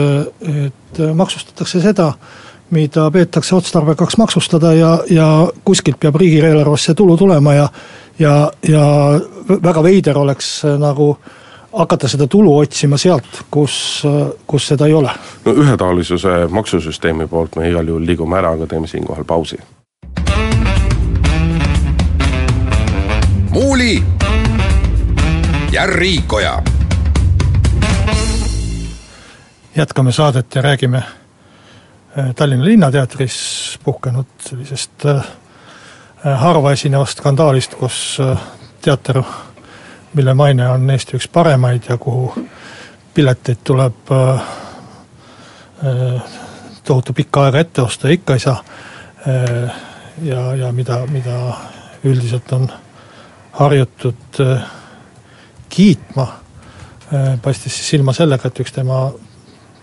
et 0.67 1.03
maksustatakse 1.17 1.83
seda, 1.85 2.13
mida 2.75 3.09
peetakse 3.13 3.57
otstarbekaks 3.59 4.17
maksustada 4.21 4.73
ja, 4.79 4.95
ja 5.11 5.27
kuskilt 5.67 6.01
peab 6.01 6.17
riigieelarvesse 6.23 6.95
tulu 6.95 7.19
tulema 7.21 7.57
ja 7.59 7.69
ja, 8.21 8.35
ja 8.69 8.85
väga 9.49 9.83
veider 9.83 10.19
oleks 10.21 10.61
nagu 10.79 11.15
äh, 11.17 11.37
hakata 11.73 12.09
seda 12.09 12.27
tulu 12.27 12.59
otsima 12.59 12.99
sealt, 12.99 13.45
kus, 13.51 14.03
kus 14.47 14.69
seda 14.73 14.87
ei 14.87 14.95
ole. 14.95 15.11
no 15.45 15.53
ühetaolisuse 15.53 16.47
maksusüsteemi 16.51 17.27
poolt 17.27 17.57
me 17.57 17.69
igal 17.71 17.87
juhul 17.87 18.07
liigume 18.07 18.39
ära, 18.39 18.53
aga 18.59 18.67
teeme 18.67 18.87
siinkohal 18.87 19.25
pausi. 19.25 19.59
muuli 23.51 24.03
ja 25.73 25.87
Riikoja. 25.87 26.63
jätkame 29.77 30.13
saadet 30.13 30.55
ja 30.55 30.63
räägime 30.63 30.97
äh, 30.99 32.35
Tallinna 32.35 32.65
Linnateatris 32.65 33.79
puhkenud 33.85 34.27
sellisest 34.41 35.07
äh, 35.07 35.25
harva 36.37 36.73
esinevast 36.73 37.19
skandaalist, 37.19 37.75
kus 37.75 38.19
teater, 38.83 39.23
mille 40.15 40.35
maine 40.35 40.69
on 40.69 40.91
Eesti 40.91 41.17
üks 41.17 41.29
paremaid 41.33 41.89
ja 41.89 41.97
kuhu 41.97 42.35
pileteid 43.15 43.63
tuleb 43.65 44.11
tohutu 46.85 47.13
pikka 47.13 47.45
aega 47.45 47.61
ette 47.61 47.83
osta 47.83 48.09
ja 48.09 48.15
ikka 48.15 48.35
ei 48.35 48.41
saa. 48.41 48.65
ja, 50.23 50.55
ja 50.55 50.73
mida, 50.73 51.07
mida 51.07 51.57
üldiselt 52.05 52.53
on 52.53 52.69
harjutud 53.53 54.41
kiitma, 55.69 56.27
paistis 57.43 57.77
siis 57.77 57.89
silma 57.95 58.13
sellega, 58.13 58.49
et 58.49 58.61
üks 58.61 58.73
tema 58.73 59.11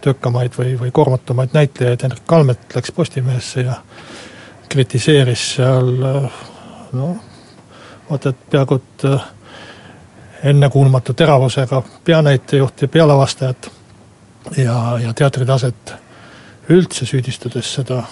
töökamaid 0.02 0.56
või, 0.58 0.76
või 0.80 0.92
koormatumaid 0.92 1.54
näitlejaid, 1.54 2.04
Hendrik 2.04 2.26
Kalmet, 2.26 2.68
läks 2.76 2.92
Postimehesse 2.92 3.62
ja 3.62 3.80
kritiseeris 4.70 5.46
seal 5.56 5.92
noh, 6.94 7.16
vaata 8.10 8.34
et 8.34 8.46
peaaegu 8.52 8.82
et 8.82 9.08
ennekuulmatu 10.43 11.13
teravusega 11.13 11.84
peanäitejuhti 12.06 12.86
ja 12.86 12.88
pealavastajat 12.88 13.71
ja, 14.58 15.00
ja 15.04 15.13
teatritaset 15.13 15.93
üldse 16.69 17.06
süüdistades 17.06 17.73
seda 17.73 18.04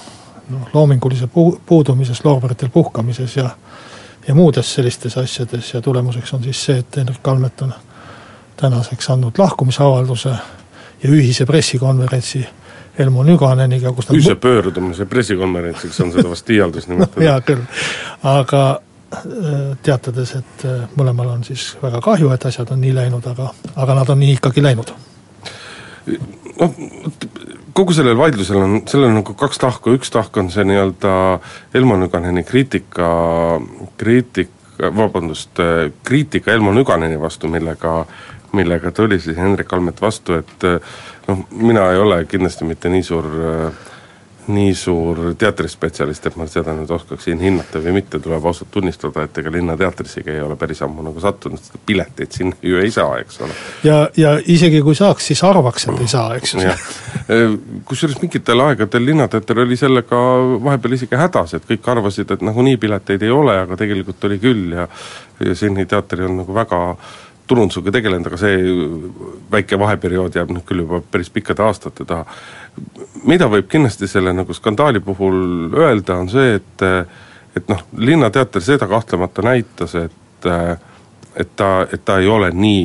noh, 0.49 0.69
loomingulise 0.73 1.27
puu-, 1.27 1.59
puudumises, 1.65 2.25
loorberitel 2.25 2.69
puhkamises 2.69 3.37
ja 3.37 3.49
ja 4.27 4.35
muudes 4.35 4.73
sellistes 4.73 5.17
asjades 5.17 5.73
ja 5.73 5.81
tulemuseks 5.81 6.33
on 6.33 6.43
siis 6.43 6.65
see, 6.65 6.77
et 6.77 6.97
Hendrik 6.97 7.21
Kalmet 7.21 7.61
on 7.61 7.73
tänaseks 8.57 9.09
andnud 9.09 9.37
lahkumisavalduse 9.37 10.29
ja 11.03 11.09
ühise 11.09 11.45
pressikonverentsi 11.45 12.45
Elmo 12.99 13.23
Nüganeniga, 13.23 13.91
kus 13.91 14.07
nad 14.09 14.17
ühise 14.17 14.35
pöördumise 14.35 15.05
pressikonverentsiks 15.05 15.99
on 16.01 16.11
seda 16.11 16.29
vast 16.29 16.49
liialdus 16.49 16.87
nimetada. 16.89 17.21
Hea 17.21 17.41
küll, 17.45 17.61
aga 18.23 18.63
teatades, 19.85 20.35
et 20.39 20.65
äh, 20.65 20.85
mõlemal 20.97 21.29
on 21.35 21.43
siis 21.45 21.73
väga 21.81 22.01
kahju, 22.03 22.31
et 22.33 22.45
asjad 22.49 22.71
on 22.73 22.81
nii 22.81 22.93
läinud, 22.95 23.27
aga, 23.31 23.51
aga 23.75 23.97
nad 23.99 24.09
on 24.09 24.19
nii 24.19 24.35
ikkagi 24.37 24.63
läinud. 24.65 24.91
noh, 26.59 26.75
kogu 27.73 27.93
sellel 27.93 28.17
vaidlusel 28.17 28.61
on, 28.61 28.75
sellel 28.89 29.11
on 29.11 29.19
nagu 29.21 29.33
kaks 29.37 29.61
tahku, 29.61 29.95
üks 29.99 30.11
tahk 30.13 30.37
on 30.37 30.51
see 30.53 30.65
nii-öelda 30.67 31.15
Elmo 31.73 31.97
Nüganeni 32.01 32.43
kriitika, 32.43 33.09
kriitika, 33.97 34.91
vabandust, 34.95 35.61
kriitika 36.03 36.53
Elmo 36.53 36.73
Nüganeni 36.75 37.19
vastu, 37.21 37.47
millega 37.51 38.05
millega 38.55 38.91
tuli 38.95 39.19
siis 39.19 39.37
Hendrik 39.37 39.73
Almet 39.73 39.99
vastu, 40.01 40.37
et 40.39 40.63
noh, 41.27 41.41
mina 41.51 41.89
ei 41.91 41.99
ole 41.99 42.21
kindlasti 42.29 42.63
mitte 42.63 42.89
nii 42.89 43.03
suur 43.03 43.25
äh, 43.27 43.83
nii 44.47 44.73
suur 44.77 45.19
teatrispetsialist, 45.39 46.25
et 46.29 46.35
ma 46.39 46.47
seda 46.49 46.73
nüüd 46.77 46.91
oskaksin 46.91 47.39
hinnata 47.41 47.81
või 47.83 47.95
mitte, 47.97 48.19
tuleb 48.23 48.45
ausalt 48.45 48.71
tunnistada, 48.73 49.25
et 49.25 49.37
ega 49.41 49.53
Linnateatrisigi 49.53 50.33
ei 50.35 50.41
ole 50.43 50.57
päris 50.59 50.81
ammu 50.85 51.05
nagu 51.05 51.21
sattunud, 51.23 51.61
sest 51.61 51.79
pileteid 51.85 52.35
sinna 52.35 52.57
ju 52.61 52.79
ei 52.81 52.91
saa, 52.93 53.17
eks 53.23 53.41
ole. 53.45 53.57
ja, 53.87 53.99
ja 54.17 54.35
isegi 54.55 54.81
kui 54.85 54.95
saaks, 54.97 55.31
siis 55.31 55.43
arvaks, 55.47 55.87
et 55.89 56.01
ei 56.05 56.11
saa, 56.11 56.35
eks 56.37 56.55
ju. 56.55 56.77
kusjuures 57.89 58.21
mingitel 58.21 58.65
aegadel 58.67 59.05
Linnateater 59.05 59.63
oli 59.65 59.77
sellega 59.79 60.21
vahepeal 60.63 60.97
isegi 60.99 61.19
hädas, 61.19 61.57
et 61.57 61.69
kõik 61.69 61.91
arvasid, 61.95 62.35
et 62.35 62.45
nagunii 62.45 62.77
pileteid 62.81 63.25
ei 63.25 63.33
ole, 63.33 63.57
aga 63.65 63.79
tegelikult 63.81 64.29
oli 64.29 64.41
küll 64.41 64.75
ja 64.77 64.89
ja 65.39 65.55
Sini 65.55 65.85
teater 65.85 66.21
olnud 66.23 66.45
nagu 66.45 66.53
väga 66.55 66.81
turundusega 67.47 67.91
tegelenud, 67.93 68.27
aga 68.29 68.37
see 68.39 68.61
väike 69.51 69.77
vaheperiood 69.79 70.37
jääb 70.37 70.53
nüüd 70.53 70.65
küll 70.67 70.81
juba 70.85 71.01
päris 71.11 71.29
pikkade 71.33 71.65
aastate 71.65 72.05
taha 72.07 72.25
mida 73.25 73.47
võib 73.51 73.67
kindlasti 73.71 74.07
selle 74.07 74.33
nagu 74.33 74.53
skandaali 74.53 74.99
puhul 74.99 75.73
öelda, 75.73 76.19
on 76.21 76.29
see, 76.29 76.55
et 76.59 76.85
et 77.55 77.69
noh, 77.71 77.81
Linnateater 77.97 78.61
seda 78.61 78.87
kahtlemata 78.87 79.41
näitas, 79.45 79.95
et 79.95 80.47
et 81.35 81.55
ta, 81.55 81.87
et 81.93 82.05
ta 82.05 82.19
ei 82.19 82.27
ole 82.27 82.51
nii, 82.51 82.83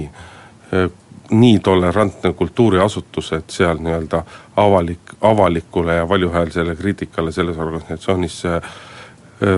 nii 1.30 1.58
tolerantne 1.62 2.32
kultuuriasutus, 2.32 3.32
et 3.32 3.50
seal 3.50 3.78
nii-öelda 3.78 4.22
avalik, 4.56 5.14
avalikule 5.20 5.94
ja 5.94 6.08
valjuhäälsele 6.08 6.74
kriitikale 6.76 7.32
selles 7.32 7.58
organisatsioonis 7.58 8.42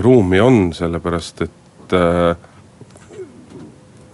ruumi 0.02 0.40
on, 0.40 0.72
sellepärast 0.74 1.42
et 1.42 1.94
äh, 1.96 2.36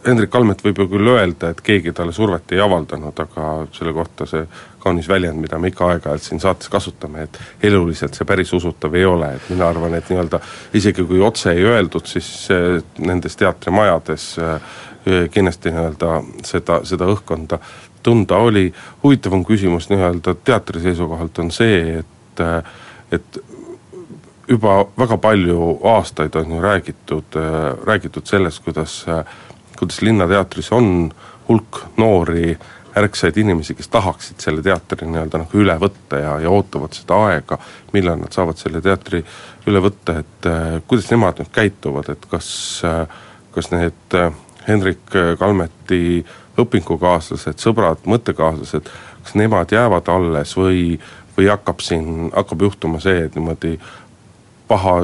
Hendrik 0.06 0.30
Kalmet 0.30 0.62
võib 0.64 0.78
ju 0.80 0.86
küll 0.88 1.10
öelda, 1.12 1.50
et 1.52 1.60
keegi 1.64 1.92
talle 1.92 2.14
survet 2.16 2.52
ei 2.54 2.62
avaldanud, 2.64 3.18
aga 3.18 3.48
selle 3.76 3.92
kohta 3.92 4.26
see 4.30 4.44
kaunis 4.78 5.08
väljend, 5.08 5.40
mida 5.40 5.58
me 5.58 5.72
ikka 5.72 5.86
aeg-ajalt 5.92 6.24
siin 6.24 6.40
saates 6.40 6.70
kasutame, 6.72 7.26
et 7.26 7.38
eluliselt 7.70 8.14
see 8.14 8.26
päris 8.28 8.52
usutav 8.56 8.94
ei 8.94 9.04
ole, 9.04 9.32
et 9.36 9.50
mina 9.52 9.68
arvan, 9.68 9.94
et 9.98 10.10
nii-öelda 10.10 10.40
isegi 10.78 11.04
kui 11.08 11.20
otse 11.24 11.52
ei 11.52 11.64
öeldud, 11.66 12.06
siis 12.06 12.48
nendes 12.98 13.36
teatrimajades 13.36 14.30
kindlasti 15.34 15.72
nii-öelda 15.72 16.14
seda, 16.46 16.80
seda 16.88 17.08
õhkkonda 17.08 17.58
tunda 18.02 18.36
oli. 18.36 18.72
huvitavam 19.02 19.44
küsimus 19.44 19.90
nii-öelda 19.90 20.34
teatri 20.44 20.80
seisukohalt 20.80 21.38
on 21.38 21.50
see, 21.50 21.98
et, 21.98 22.44
et 23.12 23.42
juba 24.48 24.78
väga 24.98 25.18
palju 25.18 25.78
aastaid 25.96 26.36
on 26.40 26.56
ju 26.56 26.60
räägitud, 26.62 27.38
räägitud 27.84 28.26
sellest, 28.26 28.64
kuidas 28.64 29.02
kuidas 29.78 30.02
Linnateatris 30.02 30.72
on 30.72 31.12
hulk 31.48 31.84
noori 31.96 32.58
ärksaid 32.96 33.36
inimesi, 33.36 33.74
kes 33.74 33.88
tahaksid 33.92 34.40
selle 34.40 34.62
teatri 34.64 35.06
nii-öelda 35.06 35.42
nagu 35.42 35.60
üle 35.60 35.76
võtta 35.80 36.20
ja, 36.22 36.34
ja 36.42 36.50
ootavad 36.50 36.96
seda 36.96 37.20
aega, 37.28 37.58
millal 37.92 38.18
nad 38.20 38.34
saavad 38.34 38.58
selle 38.60 38.80
teatri 38.84 39.22
üle 39.68 39.82
võtta, 39.84 40.18
et 40.22 40.48
äh, 40.48 40.66
kuidas 40.88 41.10
nemad 41.12 41.40
nüüd 41.42 41.52
käituvad, 41.54 42.10
et 42.14 42.28
kas 42.30 42.50
äh,, 42.86 43.04
kas 43.54 43.72
need 43.74 44.18
äh, 44.18 44.32
Hendrik 44.68 45.14
Kalmeti 45.38 46.24
õpingukaaslased, 46.58 47.60
sõbrad, 47.62 48.02
mõttekaaslased, 48.08 48.90
kas 49.24 49.36
nemad 49.38 49.72
jäävad 49.72 50.10
alles 50.12 50.52
või, 50.58 50.98
või 51.36 51.48
hakkab 51.48 51.80
siin, 51.84 52.28
hakkab 52.34 52.66
juhtuma 52.66 53.00
see, 53.00 53.22
et 53.24 53.38
niimoodi 53.38 53.76
paha, 54.68 54.94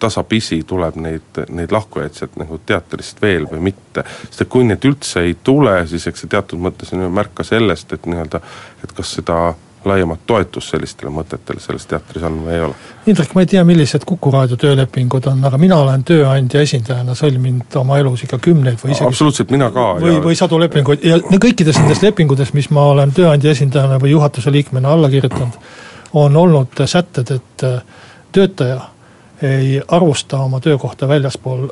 tasapisi 0.00 0.62
tuleb 0.66 0.96
neid, 1.00 1.42
neid 1.52 1.72
lahkujaid 1.72 2.16
sealt 2.16 2.36
nagu 2.40 2.60
teatrist 2.66 3.20
veel 3.22 3.48
või 3.50 3.60
mitte. 3.70 4.04
sest 4.28 4.46
et 4.46 4.52
kui 4.52 4.64
neid 4.64 4.84
üldse 4.88 5.24
ei 5.26 5.36
tule, 5.44 5.74
siis 5.90 6.06
eks 6.08 6.24
see 6.24 6.30
teatud 6.32 6.62
mõttes 6.62 6.94
on 6.96 7.04
ju 7.04 7.10
märk 7.12 7.34
ka 7.40 7.46
sellest, 7.46 7.92
et 7.92 8.08
nii-öelda, 8.08 8.40
et 8.84 8.94
kas 8.96 9.16
seda 9.20 9.40
laiemat 9.84 10.20
toetust 10.26 10.74
sellistele 10.74 11.10
mõtetele 11.12 11.60
selles 11.60 11.86
teatris 11.88 12.24
on 12.26 12.36
või 12.44 12.52
ei 12.52 12.64
ole? 12.66 12.74
Indrek, 13.08 13.32
ma 13.34 13.44
ei 13.44 13.48
tea, 13.48 13.62
millised 13.64 14.04
Kuku 14.08 14.32
raadio 14.34 14.58
töölepingud 14.60 15.28
on, 15.30 15.40
aga 15.48 15.60
mina 15.60 15.78
olen 15.80 16.04
tööandja 16.04 16.60
esindajana 16.66 17.14
sõlminud 17.16 17.78
oma 17.80 17.96
elus 18.02 18.26
ikka 18.26 18.38
kümneid 18.44 18.76
või 18.82 18.92
isegi 18.92 19.08
absoluutselt, 19.08 19.54
mina 19.54 19.70
ka. 19.72 19.86
või, 20.02 20.18
või 20.24 20.36
sadu 20.36 20.60
lepinguid 20.60 21.06
ja 21.06 21.16
kõikides 21.32 21.80
nendes 21.80 22.02
lepingutes, 22.04 22.52
mis 22.56 22.68
ma 22.76 22.90
olen 22.92 23.14
tööandja 23.16 23.56
esindajana 23.56 23.96
või 24.02 24.12
juhatuse 24.12 24.52
liikmena 24.52 24.92
alla 24.92 25.08
kirjutanud, 25.12 25.56
on 26.20 26.36
olnud 26.36 26.84
sätted, 26.84 27.32
et 27.38 27.66
töötaja 28.32 28.80
ei 29.42 29.82
arvusta 29.88 30.38
oma 30.38 30.60
töökohta 30.60 31.08
väljaspool, 31.08 31.68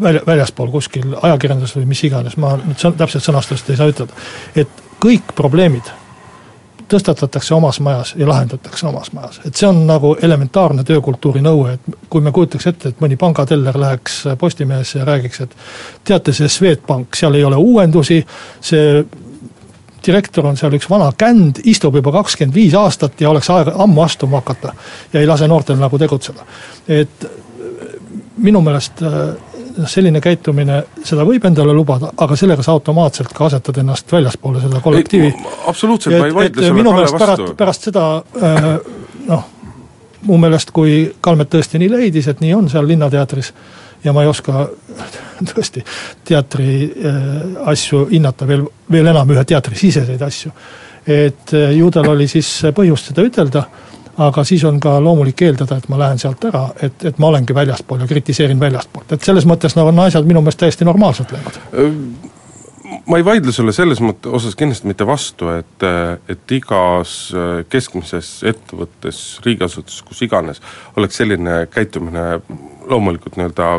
välja, 0.00 0.20
väljaspool 0.26 0.70
kuskil 0.70 1.16
ajakirjanduses 1.22 1.76
või 1.76 1.88
mis 1.90 2.04
iganes, 2.06 2.36
ma 2.36 2.54
nüüd 2.60 2.78
täpselt 3.00 3.24
sõnastust 3.24 3.70
ei 3.70 3.80
saa 3.80 3.90
ütelda. 3.90 4.14
et 4.54 4.84
kõik 5.02 5.34
probleemid 5.34 5.90
tõstatatakse 6.88 7.54
omas 7.54 7.80
majas 7.80 8.14
ja 8.16 8.28
lahendatakse 8.28 8.86
omas 8.86 9.12
majas, 9.12 9.40
et 9.44 9.56
see 9.56 9.68
on 9.68 9.82
nagu 9.86 10.14
elementaarne 10.22 10.84
töökultuuri 10.84 11.42
nõue, 11.44 11.74
et 11.74 11.98
kui 12.10 12.24
me 12.24 12.32
kujutaks 12.32 12.66
ette, 12.70 12.88
et 12.88 13.00
mõni 13.04 13.18
pangateller 13.20 13.76
läheks 13.78 14.22
Postimehesse 14.38 14.98
ja 14.98 15.04
räägiks, 15.04 15.40
et 15.40 15.56
teate, 16.04 16.32
see 16.32 16.48
Swedbank, 16.48 17.16
seal 17.16 17.34
ei 17.34 17.44
ole 17.44 17.56
uuendusi, 17.56 18.22
see 18.60 19.04
direktor 20.08 20.46
on 20.48 20.56
seal 20.56 20.74
üks 20.78 20.88
vana 20.90 21.10
känd, 21.18 21.60
istub 21.68 21.96
juba 21.98 22.12
kakskümmend 22.20 22.56
viis 22.56 22.76
aastat 22.78 23.20
ja 23.20 23.30
oleks 23.30 23.50
aega 23.54 23.76
ammu 23.84 24.02
astuma 24.04 24.42
hakata. 24.42 24.74
ja 25.12 25.20
ei 25.20 25.28
lase 25.28 25.48
noortel 25.48 25.78
nagu 25.80 25.98
tegutseda. 25.98 26.46
et 26.88 27.28
minu 28.38 28.60
meelest 28.64 29.02
noh, 29.02 29.88
selline 29.90 30.20
käitumine, 30.22 30.80
seda 31.06 31.26
võib 31.26 31.44
endale 31.48 31.74
lubada, 31.76 32.10
aga 32.16 32.36
sellega 32.38 32.64
sa 32.66 32.74
automaatselt 32.76 33.32
ka 33.34 33.46
asetad 33.46 33.78
ennast 33.82 34.12
väljaspoole 34.12 34.62
seda 34.62 34.80
kollektiivi. 34.84 35.32
absoluutselt, 35.66 36.18
ma 36.18 36.30
ei 36.30 36.34
vaidle 36.34 36.66
sulle 36.66 36.80
minu 36.80 36.94
meelest 36.96 37.18
pärast, 37.18 37.54
pärast 37.58 37.88
seda 37.90 38.06
äh, 38.42 38.68
noh, 39.28 39.44
mu 40.26 40.38
meelest 40.40 40.72
kui 40.74 41.00
Kalmet 41.20 41.50
tõesti 41.52 41.80
nii 41.82 41.92
leidis, 41.92 42.30
et 42.30 42.42
nii 42.44 42.54
on 42.56 42.70
seal 42.72 42.88
Linnateatris 42.88 43.52
ja 44.04 44.12
ma 44.12 44.22
ei 44.22 44.30
oska 44.30 44.66
tõesti 45.52 45.82
teatri 46.28 46.70
äh, 46.86 47.18
asju 47.72 48.06
hinnata 48.12 48.46
veel, 48.48 48.64
veel 48.92 49.10
enam 49.12 49.34
ühe 49.34 49.44
teatri 49.44 49.78
siseseid 49.78 50.22
asju. 50.22 50.52
et 51.06 51.54
äh, 51.54 51.76
ju 51.76 51.90
tal 51.90 52.08
oli 52.14 52.28
siis 52.28 52.50
põhjust 52.74 53.10
seda 53.10 53.26
ütelda, 53.26 53.64
aga 54.18 54.44
siis 54.44 54.64
on 54.64 54.80
ka 54.82 54.98
loomulik 55.02 55.42
eeldada, 55.46 55.78
et 55.78 55.88
ma 55.88 55.98
lähen 55.98 56.18
sealt 56.18 56.44
ära, 56.50 56.68
et, 56.82 57.04
et 57.04 57.18
ma 57.18 57.30
olengi 57.32 57.54
väljaspool 57.54 58.02
ja 58.02 58.10
kritiseerin 58.10 58.60
väljastpoolt, 58.60 59.12
et 59.12 59.30
selles 59.30 59.46
mõttes 59.46 59.76
no, 59.78 59.86
on 59.88 60.02
asjad 60.06 60.26
minu 60.26 60.42
meelest 60.42 60.64
täiesti 60.64 60.88
normaalselt 60.88 61.34
läinud 61.36 61.62
ma 63.08 63.16
ei 63.16 63.24
vaidle 63.24 63.52
sulle 63.52 63.72
selles 63.72 64.02
mõttes 64.04 64.32
osas 64.40 64.56
kindlasti 64.58 64.88
mitte 64.90 65.06
vastu, 65.08 65.48
et, 65.54 65.86
et 66.28 66.54
igas 66.58 67.14
äh, 67.32 67.62
keskmises 67.72 68.42
ettevõttes, 68.48 69.22
riigiasutuses, 69.46 70.04
kus 70.04 70.22
iganes, 70.26 70.60
oleks 70.96 71.20
selline 71.22 71.62
käitumine 71.72 72.42
loomulikult 72.88 73.40
nii-öelda 73.40 73.70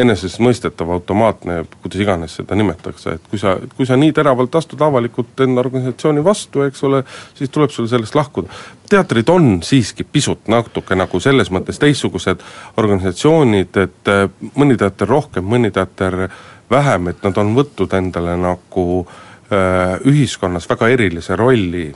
enesestmõistetav, 0.00 0.90
automaatne, 0.94 1.64
kuidas 1.82 2.02
iganes 2.02 2.34
seda 2.38 2.56
nimetatakse, 2.58 3.16
et 3.16 3.30
kui 3.30 3.40
sa, 3.40 3.56
kui 3.76 3.86
sa 3.88 3.98
nii 3.98 4.12
teravalt 4.16 4.54
astud 4.58 4.80
avalikult 4.86 5.40
enda 5.44 5.62
organisatsiooni 5.64 6.22
vastu, 6.24 6.62
eks 6.66 6.84
ole, 6.86 7.02
siis 7.38 7.50
tuleb 7.50 7.74
sul 7.74 7.88
sellest 7.90 8.14
lahkuda. 8.14 8.48
teatrid 8.90 9.28
on 9.28 9.62
siiski 9.62 10.04
pisut 10.04 10.48
natuke 10.50 10.96
nagu 10.98 11.20
selles 11.20 11.50
mõttes 11.50 11.78
teistsugused 11.82 12.42
organisatsioonid, 12.76 13.76
et 13.82 14.12
äh, 14.14 14.24
mõni 14.54 14.78
teater 14.78 15.08
rohkem, 15.08 15.44
mõni 15.44 15.70
teater 15.74 16.28
vähem, 16.70 17.10
et 17.10 17.24
nad 17.26 17.38
on 17.40 17.54
võtnud 17.56 17.94
endale 17.98 18.36
nagu 18.38 18.84
äh, 19.02 19.96
ühiskonnas 20.06 20.68
väga 20.70 20.88
erilise 20.94 21.36
rolli 21.36 21.88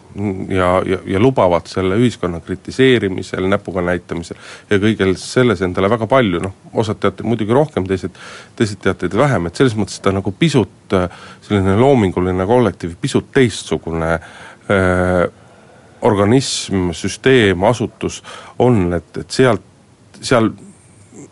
ja, 0.52 0.70
ja, 0.86 0.98
ja 1.06 1.20
lubavad 1.22 1.68
selle 1.70 1.98
ühiskonna 2.00 2.40
kritiseerimisel, 2.44 3.46
näpuga 3.50 3.84
näitamisel 3.86 4.40
ja 4.70 4.80
kõigel 4.82 5.14
selles 5.20 5.62
endale 5.66 5.90
väga 5.92 6.08
palju, 6.10 6.42
noh, 6.42 6.56
osad 6.74 7.00
teatrid 7.02 7.28
muidugi 7.30 7.54
rohkem, 7.54 7.86
teised, 7.90 8.18
teised 8.58 8.82
teatrid 8.84 9.14
vähem, 9.18 9.46
et 9.46 9.62
selles 9.62 9.78
mõttes 9.78 10.02
ta 10.02 10.12
nagu 10.14 10.34
pisut 10.38 10.98
äh, 10.98 11.08
selline 11.46 11.78
loominguline 11.78 12.46
kollektiiv, 12.50 12.98
pisut 13.00 13.30
teistsugune 13.34 14.12
äh, 14.18 15.24
organism, 16.04 16.90
süsteem, 16.92 17.64
asutus 17.64 18.20
on, 18.60 18.90
et, 18.92 19.22
et 19.22 19.30
sealt, 19.32 19.62
seal 20.20 20.50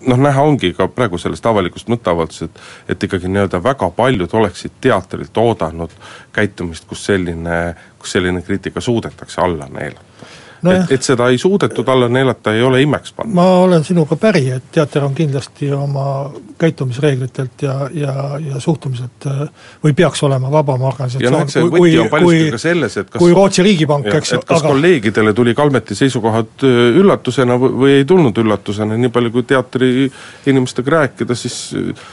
noh, 0.06 0.18
näha 0.18 0.42
ongi 0.42 0.72
ka 0.76 0.88
praegu 0.88 1.18
sellest 1.18 1.46
avalikust 1.46 1.90
mõtteavaldusest, 1.92 2.62
et 2.88 3.08
ikkagi 3.08 3.30
nii-öelda 3.30 3.62
väga 3.64 3.90
paljud 3.96 4.34
oleksid 4.40 4.78
teatrilt 4.80 5.36
oodanud 5.38 5.92
käitumist, 6.32 6.86
kus 6.88 7.04
selline, 7.10 7.60
kus 7.98 8.16
selline 8.16 8.42
kriitika 8.42 8.80
suudetakse 8.80 9.40
alla 9.40 9.68
neelata 9.72 10.11
no. 10.62 10.72
et, 10.72 10.92
et 10.96 11.02
seda 11.02 11.28
ei 11.32 11.38
suudetud 11.38 11.88
alla 11.88 12.08
neelata, 12.08 12.54
ei 12.54 12.62
ole 12.62 12.82
imeks 12.82 13.14
panna. 13.16 13.34
ma 13.34 13.46
olen 13.64 13.84
sinuga 13.84 14.16
päri, 14.20 14.44
et 14.56 14.70
teater 14.74 15.04
on 15.06 15.14
kindlasti 15.14 15.70
oma 15.72 16.06
käitumisreeglitelt 16.58 17.62
ja, 17.62 17.74
ja, 17.94 18.14
ja 18.38 18.60
suhtumiselt 18.60 19.26
äh, 19.26 19.42
või 19.84 19.94
peaks 19.98 20.22
olema 20.22 20.50
vabam 20.52 20.82
organisatsioon 20.90 21.38
no, 21.38 21.70
kui, 21.76 21.96
kui, 21.96 22.20
kui, 22.24 22.60
selles, 22.60 22.98
kas, 23.02 23.18
kui 23.18 23.34
Rootsi 23.34 23.64
riigipank, 23.66 24.06
eks 24.20 24.36
ju. 24.36 24.40
kas 24.46 24.60
aga... 24.60 24.72
kolleegidele 24.72 25.34
tuli 25.34 25.54
Kalmeti 25.58 25.98
seisukohad 25.98 26.66
äh, 26.68 26.80
üllatusena 27.02 27.58
või, 27.62 27.98
ei 28.00 28.08
tulnud 28.08 28.38
üllatusena, 28.44 28.98
nii 28.98 29.12
palju 29.12 29.34
kui 29.34 29.48
teatri 29.48 29.92
inimestega 30.46 30.96
rääkida, 30.98 31.38
siis 31.38 31.58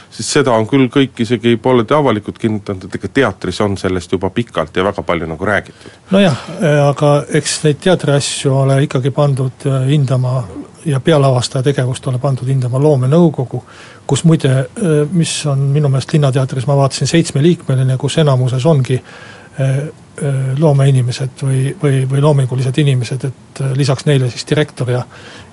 siis 0.09 0.31
seda 0.39 0.53
on 0.57 0.65
küll 0.69 0.89
kõik 0.91 1.21
isegi 1.23 1.55
pooleldi 1.61 1.95
avalikult 1.95 2.39
kinnitanud, 2.41 2.87
et 2.87 2.97
ega 2.99 3.11
teatris 3.21 3.61
on 3.63 3.77
sellest 3.79 4.11
juba 4.11 4.29
pikalt 4.33 4.75
ja 4.75 4.83
väga 4.83 5.03
palju 5.05 5.29
nagu 5.29 5.45
räägitud. 5.45 5.93
nojah, 6.11 6.41
aga 6.87 7.13
eks 7.39 7.59
neid 7.63 7.79
teatriasju 7.83 8.38
asju 8.39 8.55
ole 8.55 8.83
ikkagi 8.83 9.11
pandud 9.11 9.65
äh, 9.65 9.87
hindama 9.87 10.43
ja 10.85 10.99
pealavastaja 10.99 11.63
tegevust 11.63 12.07
ole 12.07 12.19
pandud 12.19 12.47
hindama 12.47 12.79
loomenõukogu, 12.79 13.63
kus 14.07 14.23
muide, 14.23 14.51
äh, 14.59 15.01
mis 15.11 15.45
on 15.45 15.59
minu 15.73 15.89
meelest 15.89 16.13
Linnateatris, 16.13 16.67
ma 16.67 16.77
vaatasin, 16.79 17.07
seitsmeliikmeline, 17.07 17.97
kus 17.97 18.17
enamuses 18.17 18.65
ongi 18.65 18.95
äh, 18.95 19.79
loomeinimesed 20.59 21.43
või, 21.43 21.75
või, 21.83 22.03
või 22.09 22.21
loomingulised 22.21 22.77
inimesed, 22.77 23.23
et 23.23 23.61
lisaks 23.75 24.05
neile 24.07 24.29
siis 24.29 24.47
direktor 24.49 24.91
ja 24.91 25.03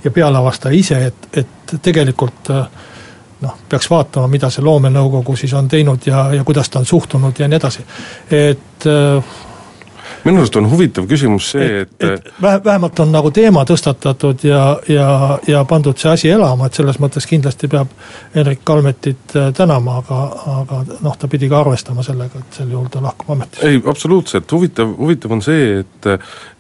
ja 0.05 0.11
pealavastaja 0.11 0.75
ise, 0.75 0.99
et, 1.07 1.29
et 1.43 1.75
tegelikult 1.83 2.51
noh, 2.51 3.55
peaks 3.69 3.91
vaatama, 3.91 4.27
mida 4.31 4.51
see 4.51 4.63
loomenõukogu 4.63 5.37
siis 5.39 5.55
on 5.55 5.69
teinud 5.69 6.07
ja, 6.07 6.29
ja 6.35 6.45
kuidas 6.45 6.71
ta 6.71 6.79
on 6.79 6.87
suhtunud 6.87 7.39
ja 7.39 7.49
nii 7.49 7.59
edasi. 7.63 7.87
et 8.31 8.87
minu 10.27 10.43
arust 10.43 10.57
on 10.61 10.69
huvitav 10.71 11.07
küsimus 11.11 11.51
see, 11.55 11.83
et, 11.83 11.93
et, 12.03 12.31
et 12.31 12.43
vähemalt 12.43 13.01
on 13.05 13.13
nagu 13.15 13.31
teema 13.35 13.65
tõstatatud 13.69 14.47
ja, 14.47 14.63
ja, 14.91 15.09
ja 15.49 15.65
pandud 15.69 15.99
see 15.99 16.13
asi 16.13 16.33
elama, 16.33 16.69
et 16.69 16.79
selles 16.79 17.01
mõttes 17.03 17.29
kindlasti 17.31 17.71
peab 17.73 17.93
Hendrik 18.35 18.65
Kalmetit 18.67 19.37
äh, 19.37 19.53
tänama, 19.57 20.01
aga, 20.03 20.23
aga 20.57 20.81
noh, 21.05 21.19
ta 21.19 21.31
pidi 21.31 21.51
ka 21.53 21.63
arvestama 21.65 22.05
sellega, 22.07 22.43
et 22.43 22.61
sel 22.61 22.73
juhul 22.75 22.91
ta 22.93 23.03
lahkub 23.05 23.37
ametist. 23.37 23.63
ei, 23.67 23.83
absoluutselt, 23.87 24.53
huvitav, 24.53 24.97
huvitav 24.99 25.37
on 25.39 25.45
see, 25.45 25.81
et, 25.85 26.11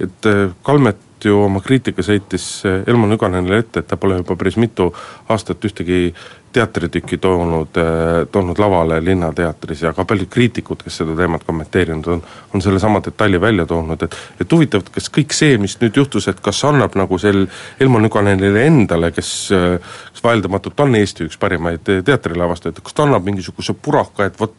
et 0.07 0.33
Kalmet 0.66 1.06
ju 1.24 1.38
oma 1.46 1.61
kriitika 1.64 2.02
sõitis 2.05 2.64
Elmo 2.87 3.07
Nüganenile 3.09 3.62
ette, 3.62 3.81
et 3.81 3.88
ta 3.88 3.96
pole 3.96 4.18
juba 4.20 4.37
päris 4.37 4.59
mitu 4.61 4.90
aastat 5.33 5.64
ühtegi 5.64 6.11
teatritükki 6.57 7.18
toonud, 7.20 7.76
äh, 7.76 8.26
toonud 8.33 8.59
lavale 8.59 9.05
Linnateatris 9.05 9.83
ja 9.83 9.92
ka 9.92 10.05
paljud 10.09 10.29
kriitikud, 10.33 10.81
kes 10.85 11.00
seda 11.02 11.16
teemat 11.16 11.44
kommenteerinud 11.44 12.07
on, 12.14 12.22
on 12.55 12.64
sellesama 12.64 13.02
detaili 13.05 13.40
välja 13.40 13.66
toonud, 13.66 14.02
et 14.02 14.16
et 14.40 14.52
huvitav, 14.52 14.85
et 14.85 14.92
kas 14.94 15.11
kõik 15.12 15.37
see, 15.37 15.59
mis 15.61 15.76
nüüd 15.81 16.00
juhtus, 16.00 16.29
et 16.33 16.40
kas 16.40 16.62
annab 16.64 16.96
nagu 16.96 17.18
sel 17.20 17.44
Elmo 17.81 18.00
Nüganenile 18.00 18.64
endale, 18.66 19.12
kes 19.12 19.33
kes 19.50 20.24
vaieldamatult 20.24 20.81
on 20.81 20.96
Eesti 20.96 21.26
üks 21.29 21.40
parimaid 21.40 21.85
teatrilavastajaid, 22.05 22.81
kas 22.85 22.96
ta 22.96 23.05
annab 23.05 23.26
mingisuguse 23.29 23.76
puraka, 23.76 24.31
et 24.31 24.40
vot 24.40 24.55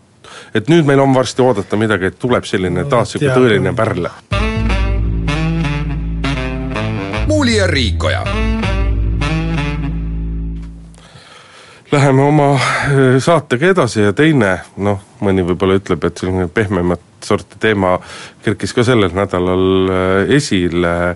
et 0.55 0.69
nüüd 0.69 0.85
meil 0.85 0.99
on 0.99 1.15
varsti 1.15 1.41
oodata 1.41 1.79
midagi, 1.79 2.11
et 2.11 2.19
tuleb 2.19 2.45
selline 2.45 2.85
taas 2.91 3.15
niisugune 3.15 3.39
tõeline 3.39 3.75
pärl. 3.77 4.11
Muuli 7.47 7.57
ja 7.57 7.67
Riikoja 7.67 8.23
Läheme 11.91 12.21
oma 12.21 12.53
äh, 12.53 12.59
saatega 13.19 13.67
edasi 13.67 14.01
ja 14.01 14.13
teine, 14.13 14.57
noh, 14.77 14.99
mõni 15.23 15.45
võib-olla 15.47 15.77
ütleb, 15.79 16.03
et 16.03 16.19
selline 16.19 16.49
pehmemat 16.51 16.99
sorti 17.23 17.55
teema 17.63 17.93
kerkis 18.43 18.73
ka 18.75 18.83
sellel 18.83 19.15
nädalal 19.15 19.87
äh, 19.87 20.35
esile. 20.35 21.15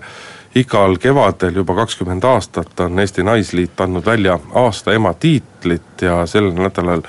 igal 0.54 0.96
kevadel 1.00 1.54
juba 1.56 1.74
kakskümmend 1.74 2.24
aastat 2.24 2.80
on 2.80 2.98
Eesti 2.98 3.22
Naisliit 3.22 3.80
andnud 3.80 4.06
välja 4.06 4.38
aasta 4.54 4.92
ema 4.92 5.14
tiitlit 5.14 6.02
ja 6.02 6.26
sellel 6.26 6.52
nädalal 6.52 7.02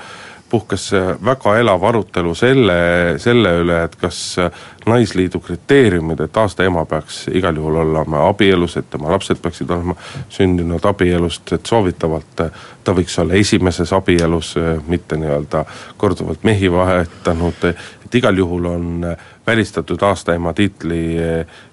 puhkes 0.54 0.92
väga 1.24 1.56
elav 1.58 1.82
arutelu 1.88 2.34
selle, 2.38 2.76
selle 3.18 3.50
üle, 3.64 3.80
et 3.88 3.96
kas 3.98 4.20
naisliidu 4.86 5.40
kriteeriumid, 5.42 6.20
et 6.22 6.36
aasta 6.38 6.66
ema 6.66 6.84
peaks 6.86 7.24
igal 7.34 7.58
juhul 7.58 7.80
olema 7.82 8.22
abielus, 8.28 8.76
et 8.78 8.86
tema 8.92 9.10
lapsed 9.10 9.40
peaksid 9.42 9.70
olema 9.74 9.96
sündinud 10.30 10.86
abielust, 10.86 11.56
et 11.56 11.66
soovitavalt 11.66 12.44
ta 12.84 12.94
võiks 12.94 13.18
olla 13.22 13.34
esimeses 13.40 13.92
abielus, 13.96 14.54
mitte 14.86 15.18
nii-öelda 15.18 15.64
korduvalt 15.98 16.46
mehi 16.46 16.70
vahetanud, 16.70 17.66
et 18.04 18.18
igal 18.20 18.38
juhul 18.38 18.70
on 18.70 18.90
välistatud 19.46 20.02
aastaema 20.02 20.52
tiitli, 20.52 21.16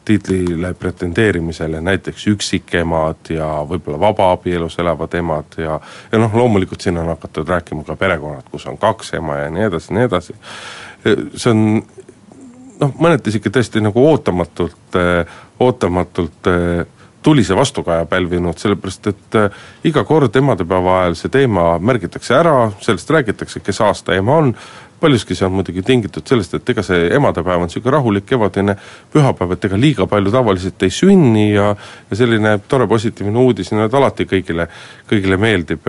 tiitlile 0.06 0.74
pretendeerimisele 0.74 1.82
näiteks 1.82 2.28
üksikemad 2.28 3.30
ja 3.30 3.48
võib-olla 3.68 4.00
vabaabielus 4.00 4.80
elavad 4.80 5.14
emad 5.14 5.58
ja 5.58 5.80
ja 6.12 6.20
noh, 6.20 6.36
loomulikult 6.36 6.82
siin 6.82 6.98
on 6.98 7.08
hakatud 7.14 7.48
rääkima 7.48 7.84
ka 7.88 7.96
perekonnad, 7.96 8.48
kus 8.52 8.68
on 8.68 8.78
kaks 8.78 9.14
ema 9.14 9.38
ja 9.38 9.50
nii 9.50 9.68
edasi, 9.70 9.94
nii 9.94 10.04
edasi. 10.10 10.36
see 11.36 11.52
on 11.52 11.62
noh, 12.80 12.96
mõneti 13.00 13.32
sihuke 13.32 13.54
tõesti 13.54 13.84
nagu 13.84 14.08
ootamatult, 14.10 15.00
ootamatult 15.60 16.52
tulise 17.24 17.56
vastukaja 17.56 18.06
pälvinud, 18.06 18.58
sellepärast 18.58 19.08
et 19.08 19.38
iga 19.86 20.04
kord 20.04 20.36
emadepäeva 20.36 21.02
ajal 21.02 21.18
see 21.20 21.34
teema 21.34 21.66
märgitakse 21.80 22.36
ära, 22.36 22.56
sellest 22.82 23.10
räägitakse, 23.14 23.62
kes 23.62 23.82
aasta 23.86 24.18
ema 24.18 24.40
on, 24.42 24.56
paljuski 25.02 25.36
see 25.36 25.46
on 25.48 25.56
muidugi 25.58 25.84
tingitud 25.86 26.28
sellest, 26.28 26.54
et 26.58 26.70
ega 26.74 26.84
see 26.86 27.08
emadepäev 27.16 27.64
on 27.64 27.70
niisugune 27.70 27.96
rahulik 27.96 28.26
kevadine 28.30 28.76
pühapäev, 29.14 29.56
et 29.56 29.70
ega 29.70 29.80
liiga 29.80 30.08
palju 30.10 30.34
tavaliselt 30.34 30.84
ei 30.86 30.94
sünni 30.94 31.48
ja 31.54 31.72
ja 32.10 32.18
selline 32.18 32.58
tore 32.68 32.88
positiivne 32.88 33.40
uudis 33.40 33.72
nüüd 33.74 33.94
alati 33.98 34.28
kõigile, 34.30 34.68
kõigile 35.10 35.38
meeldib. 35.42 35.88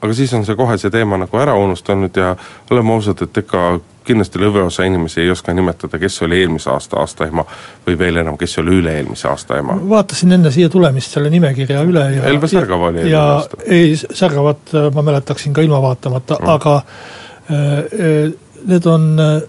aga 0.00 0.14
siis 0.16 0.32
on 0.34 0.44
see 0.44 0.56
kohe 0.56 0.78
see 0.80 0.90
teema 0.90 1.18
nagu 1.20 1.38
ära 1.38 1.54
unustanud 1.54 2.16
ja 2.16 2.34
oleme 2.70 2.92
ausad, 2.92 3.22
et 3.22 3.38
ega 3.38 3.64
kindlasti 4.04 4.40
lõviosa 4.40 4.84
inimesi 4.88 5.20
ei 5.20 5.30
oska 5.30 5.52
nimetada, 5.54 5.98
kes 5.98 6.22
oli 6.22 6.40
eelmise 6.40 6.70
aasta 6.72 6.98
aastaema 7.00 7.44
või 7.86 7.98
veel 7.98 8.20
enam, 8.22 8.38
kes 8.40 8.58
oli 8.62 8.78
üle-eelmise 8.80 9.28
aasta 9.28 9.58
ema. 9.60 9.76
vaatasin 9.88 10.32
enne 10.36 10.50
siia 10.50 10.68
tulemist 10.68 11.16
selle 11.16 11.30
nimekirja 11.30 11.82
üle 11.86 12.04
ja 12.16 12.28
Elva 12.32 12.48
Särgava 12.50 12.92
oli 12.92 13.04
eelmine 13.04 13.24
aasta. 13.24 13.64
ei, 13.66 13.96
Särgavat 13.96 14.76
ma 14.94 15.02
mäletaksin 15.02 15.52
ka 15.56 15.64
ilma 15.64 15.82
vaatamata 15.82 16.40
mm., 16.40 16.54
aga 16.58 16.76
äh, 16.76 17.58
äh 17.78 18.49
need 18.66 18.86
on 18.86 19.12
äh, 19.20 19.42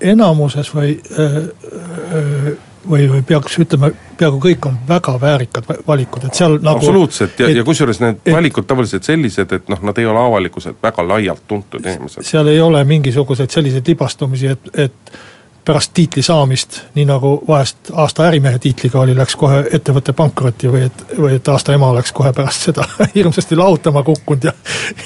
enamuses 0.00 0.70
või 0.74 0.94
äh, 1.18 1.36
äh, 1.36 2.54
või, 2.88 3.08
või 3.10 3.22
peaks 3.26 3.58
ütlema, 3.58 3.90
peaaegu 4.18 4.40
kõik 4.42 4.66
on 4.68 4.78
väga 4.88 5.16
väärikad 5.20 5.68
valikud, 5.86 6.26
et 6.28 6.38
seal 6.38 6.58
nagu 6.62 6.82
absoluutselt 6.82 7.40
ja, 7.40 7.48
ja 7.48 7.64
kusjuures 7.64 8.00
need 8.02 8.18
et, 8.24 8.32
valikud 8.34 8.66
tavaliselt 8.68 9.06
sellised, 9.06 9.52
et 9.52 9.70
noh, 9.72 9.80
nad 9.88 9.98
ei 9.98 10.06
ole 10.06 10.20
avalikkuselt 10.20 10.82
väga 10.82 11.06
laialt 11.08 11.46
tuntud 11.48 11.84
inimesed. 11.84 12.26
seal 12.26 12.50
ei 12.52 12.60
ole 12.60 12.84
mingisuguseid 12.88 13.50
selliseid 13.50 13.88
libastumisi, 13.94 14.52
et, 14.52 14.68
et 14.86 15.16
pärast 15.64 15.94
tiitli 15.96 16.22
saamist, 16.22 16.80
nii 16.94 17.06
nagu 17.08 17.38
vahest 17.48 17.90
aasta 17.92 18.26
ärimehe 18.28 18.58
tiitliga 18.60 19.00
oli, 19.00 19.16
läks 19.16 19.36
kohe 19.40 19.62
ettevõte 19.72 20.12
pankrotti 20.12 20.68
või 20.68 20.84
et, 20.90 21.04
või 21.16 21.38
et 21.38 21.48
aasta 21.48 21.72
ema 21.72 21.88
oleks 21.94 22.12
kohe 22.12 22.32
pärast 22.36 22.68
seda 22.68 22.84
hirmsasti 23.16 23.56
lahutama 23.56 24.02
kukkunud 24.02 24.44
ja 24.44 24.52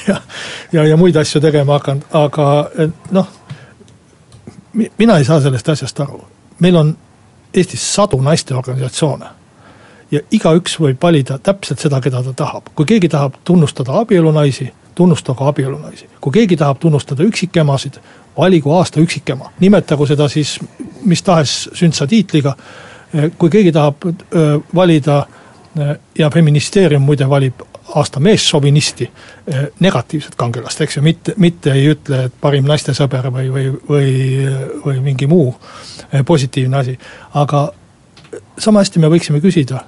ja, 0.09 0.21
ja, 0.73 0.87
ja 0.87 0.97
muid 0.97 1.17
asju 1.17 1.41
tegema 1.41 1.79
hakanud, 1.79 2.09
aga 2.13 2.49
noh, 3.15 3.38
mina 4.99 5.19
ei 5.19 5.25
saa 5.25 5.41
sellest 5.41 5.69
asjast 5.69 6.01
aru. 6.01 6.21
meil 6.61 6.77
on 6.77 6.97
Eestis 7.55 7.95
sadu 7.95 8.21
naisteorganisatsioone 8.21 9.27
ja 10.11 10.21
igaüks 10.31 10.77
võib 10.81 11.03
valida 11.03 11.39
täpselt 11.39 11.81
seda, 11.81 12.01
keda 12.01 12.23
ta 12.23 12.33
tahab. 12.33 12.71
kui 12.75 12.87
keegi 12.87 13.09
tahab 13.09 13.41
tunnustada 13.45 13.99
abielunaisi, 14.01 14.73
tunnustagu 14.95 15.45
abielunaisi. 15.45 16.09
kui 16.21 16.33
keegi 16.33 16.57
tahab 16.57 16.79
tunnustada 16.79 17.23
üksikemasid, 17.23 17.99
valigu 18.39 18.73
aasta 18.73 19.01
üksikema, 19.01 19.53
nimetagu 19.61 20.07
seda 20.07 20.29
siis 20.29 20.59
mis 21.05 21.23
tahes 21.23 21.71
sündsa 21.73 22.07
tiitliga. 22.07 22.57
kui 23.39 23.51
keegi 23.51 23.73
tahab 23.73 24.05
öö, 24.05 24.59
valida 24.75 25.27
ja 26.19 26.31
feministeerium 26.31 27.03
muide 27.03 27.29
valib 27.29 27.61
aasta 27.95 28.21
meesšovinisti 28.21 29.11
negatiivset 29.81 30.35
kangelast, 30.37 30.81
eks 30.85 30.97
ju, 30.97 31.03
mitte, 31.03 31.35
mitte 31.37 31.73
ei 31.73 31.87
ütle, 31.95 32.25
et 32.29 32.35
parim 32.41 32.67
naistesõber 32.69 33.31
või, 33.33 33.47
või, 33.53 33.69
või, 33.89 34.11
või 34.85 35.01
mingi 35.01 35.27
muu 35.27 35.55
positiivne 36.27 36.77
asi. 36.77 36.99
aga 37.35 37.71
sama 38.59 38.85
hästi 38.85 39.01
me 39.01 39.09
võiksime 39.09 39.41
küsida 39.41 39.85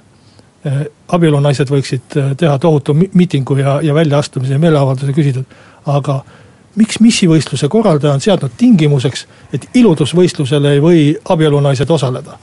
Äh, 0.61 0.83
abielunaised 1.09 1.71
võiksid 1.73 2.13
teha 2.37 2.57
tohutu 2.61 2.93
miitingu 2.93 3.55
ja, 3.57 3.79
ja 3.81 3.95
väljaastumise 3.97 4.53
ja 4.53 4.59
meeleavalduse 4.61 5.15
küsida, 5.17 5.41
aga 5.89 6.19
miks 6.77 6.99
missivõistluse 7.01 7.65
korraldaja 7.65 8.13
on 8.13 8.21
seadnud 8.21 8.53
tingimuseks, 8.59 9.23
et 9.57 9.65
iludusvõistlusel 9.81 10.67
ei 10.69 10.83
või 10.83 10.99
abielunaised 11.33 11.89
osaleda. 11.89 12.37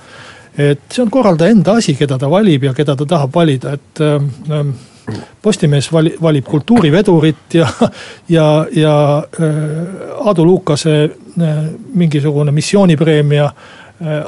et 0.58 0.82
see 0.90 1.04
on 1.04 1.12
korraldaja 1.14 1.54
enda 1.54 1.76
asi, 1.78 1.94
keda 1.94 2.18
ta 2.18 2.30
valib 2.30 2.66
ja 2.66 2.74
keda 2.74 2.96
ta 2.98 3.06
tahab 3.06 3.30
valida, 3.34 3.76
et 3.78 4.02
ähm, 4.02 4.74
Postimees 5.42 5.92
vali, 5.92 6.14
valib 6.22 6.44
kultuurivedurit 6.44 7.54
ja, 7.54 7.68
ja, 8.28 8.66
ja 8.76 8.94
äh, 9.40 10.26
Aadu 10.26 10.44
Lukase 10.46 11.04
äh, 11.04 11.56
mingisugune 11.94 12.52
missioonipreemia 12.52 13.50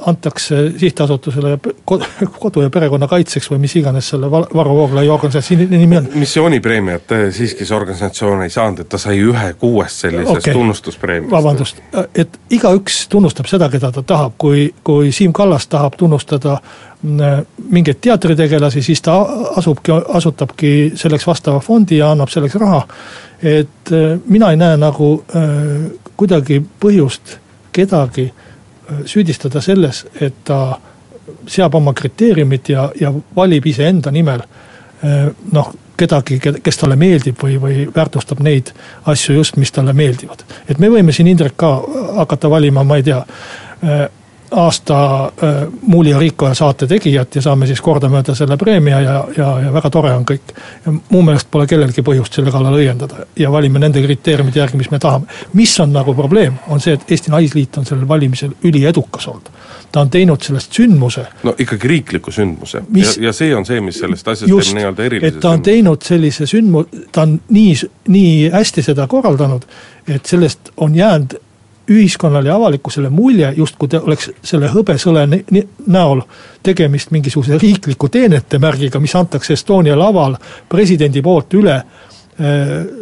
antakse 0.06 0.72
sihtasutusele 0.78 1.58
kodu 2.42 2.62
ja 2.62 2.70
perekonna 2.70 3.06
kaitseks 3.08 3.50
või 3.52 3.60
mis 3.62 3.76
iganes 3.78 4.08
selle 4.10 4.30
Varro 4.30 4.74
Vooglaiu 4.74 5.12
organisatsiooni 5.14 5.66
nimi 5.70 5.96
on. 5.96 6.08
missioonipreemiat 6.14 7.14
siiski 7.30 7.66
see 7.66 7.76
organisatsioon 7.76 8.42
ei 8.42 8.50
saanud, 8.50 8.82
et 8.82 8.88
ta 8.90 8.98
sai 8.98 9.20
ühe 9.22 9.52
kuuest 9.60 10.06
sellisest 10.06 10.42
okay. 10.42 10.54
tunnustuspreemiast. 10.54 11.30
vabandust, 11.30 11.82
et 12.14 12.40
igaüks 12.50 13.04
tunnustab 13.12 13.46
seda, 13.46 13.70
keda 13.70 13.92
ta 13.94 14.02
tahab, 14.02 14.34
kui, 14.38 14.66
kui 14.84 15.12
Siim 15.14 15.32
Kallas 15.32 15.68
tahab 15.70 15.94
tunnustada 16.00 16.58
mm, 17.02 17.46
mingeid 17.70 18.02
teatritegelasi, 18.02 18.82
siis 18.82 19.06
ta 19.06 19.20
asubki, 19.62 19.94
asutabki 20.18 20.74
selleks 20.98 21.30
vastava 21.30 21.62
fondi 21.62 22.02
ja 22.02 22.10
annab 22.10 22.34
selleks 22.34 22.58
raha. 22.58 22.86
et 23.42 23.94
äh, 23.94 24.18
mina 24.26 24.50
ei 24.50 24.56
näe 24.56 24.76
nagu 24.76 25.14
äh, 25.30 25.90
kuidagi 26.16 26.58
põhjust 26.82 27.38
kedagi 27.72 28.32
äh, 28.32 28.49
süüdistada 29.06 29.60
selles, 29.60 30.04
et 30.20 30.34
ta 30.44 30.78
seab 31.50 31.74
oma 31.74 31.94
kriteeriumid 31.94 32.72
ja, 32.72 32.88
ja 33.00 33.12
valib 33.36 33.66
iseenda 33.66 34.10
nimel 34.10 34.42
eh, 34.42 35.30
noh, 35.52 35.72
kedagi, 36.00 36.38
kes 36.62 36.80
talle 36.80 36.96
meeldib 37.00 37.40
või, 37.42 37.58
või 37.60 37.82
väärtustab 37.94 38.40
neid 38.44 38.72
asju 39.10 39.36
just, 39.36 39.58
mis 39.60 39.72
talle 39.72 39.92
meeldivad. 39.96 40.44
et 40.68 40.78
me 40.78 40.90
võime 40.92 41.12
siin 41.12 41.28
Indrek 41.30 41.56
ka 41.60 41.74
hakata 42.20 42.50
valima, 42.50 42.84
ma 42.84 43.00
ei 43.00 43.06
tea, 43.06 43.20
eh, 43.82 44.06
aasta 44.50 45.24
äh, 45.24 45.66
Muuli 45.82 46.10
ja 46.10 46.18
Riikoja 46.18 46.54
saate 46.54 46.86
tegijat 46.86 47.34
ja 47.34 47.42
saame 47.42 47.66
siis 47.66 47.80
kordamööda 47.80 48.34
selle 48.34 48.56
preemia 48.56 49.00
ja, 49.00 49.14
ja, 49.36 49.48
ja 49.64 49.72
väga 49.72 49.90
tore 49.90 50.12
on 50.14 50.24
kõik. 50.26 50.54
mu 51.10 51.22
meelest 51.22 51.50
pole 51.50 51.66
kellelgi 51.66 52.02
põhjust 52.02 52.34
selle 52.34 52.50
kallal 52.50 52.74
õiendada 52.74 53.26
ja 53.38 53.52
valime 53.52 53.78
nende 53.78 54.02
kriteeriumide 54.02 54.58
järgi, 54.58 54.76
mis 54.76 54.90
me 54.90 54.98
tahame. 54.98 55.26
mis 55.52 55.80
on 55.80 55.92
nagu 55.92 56.14
probleem, 56.14 56.58
on 56.68 56.80
see, 56.80 56.94
et 56.98 57.10
Eesti 57.10 57.30
Naisliit 57.30 57.78
on 57.78 57.86
sellel 57.86 58.08
valimisel 58.08 58.50
üliedukas 58.62 59.28
olnud. 59.28 59.50
ta 59.92 60.00
on 60.00 60.10
teinud 60.10 60.42
sellest 60.42 60.72
sündmuse. 60.72 61.26
no 61.42 61.54
ikkagi 61.58 61.88
riikliku 61.88 62.30
sündmuse 62.30 62.82
mis, 62.88 63.16
ja, 63.16 63.28
ja 63.28 63.32
see 63.32 63.54
on 63.56 63.66
see, 63.66 63.80
mis 63.80 63.98
sellest 63.98 64.28
asjast 64.28 64.50
just, 64.50 64.70
teeb 64.70 64.80
nii-öelda 64.80 65.04
erilise 65.04 65.36
et 65.36 65.40
ta 65.40 65.48
on 65.48 65.54
sündmuse. 65.54 65.70
teinud 65.70 66.02
sellise 66.02 66.44
sündmu-, 66.44 66.86
ta 67.12 67.22
on 67.22 67.40
nii, 67.48 67.76
nii 68.08 68.50
hästi 68.50 68.82
seda 68.82 69.06
korraldanud, 69.06 69.66
et 70.08 70.26
sellest 70.26 70.74
on 70.76 70.94
jäänud 70.94 71.38
ühiskonnale 71.90 72.48
ja 72.48 72.56
avalikkusele 72.56 73.10
mulje, 73.10 73.52
justkui 73.56 73.88
te 73.88 74.00
oleks 74.00 74.30
selle 74.42 74.70
hõbesõle 74.70 75.26
näol 75.86 76.22
tegemist 76.62 77.10
mingisuguse 77.10 77.58
riikliku 77.58 78.08
teenetemärgiga, 78.08 79.00
mis 79.00 79.14
antakse 79.16 79.56
Estonia 79.58 79.98
laval 79.98 80.36
presidendi 80.68 81.22
poolt 81.22 81.58
üle 81.58 81.76
äh, 81.76 83.00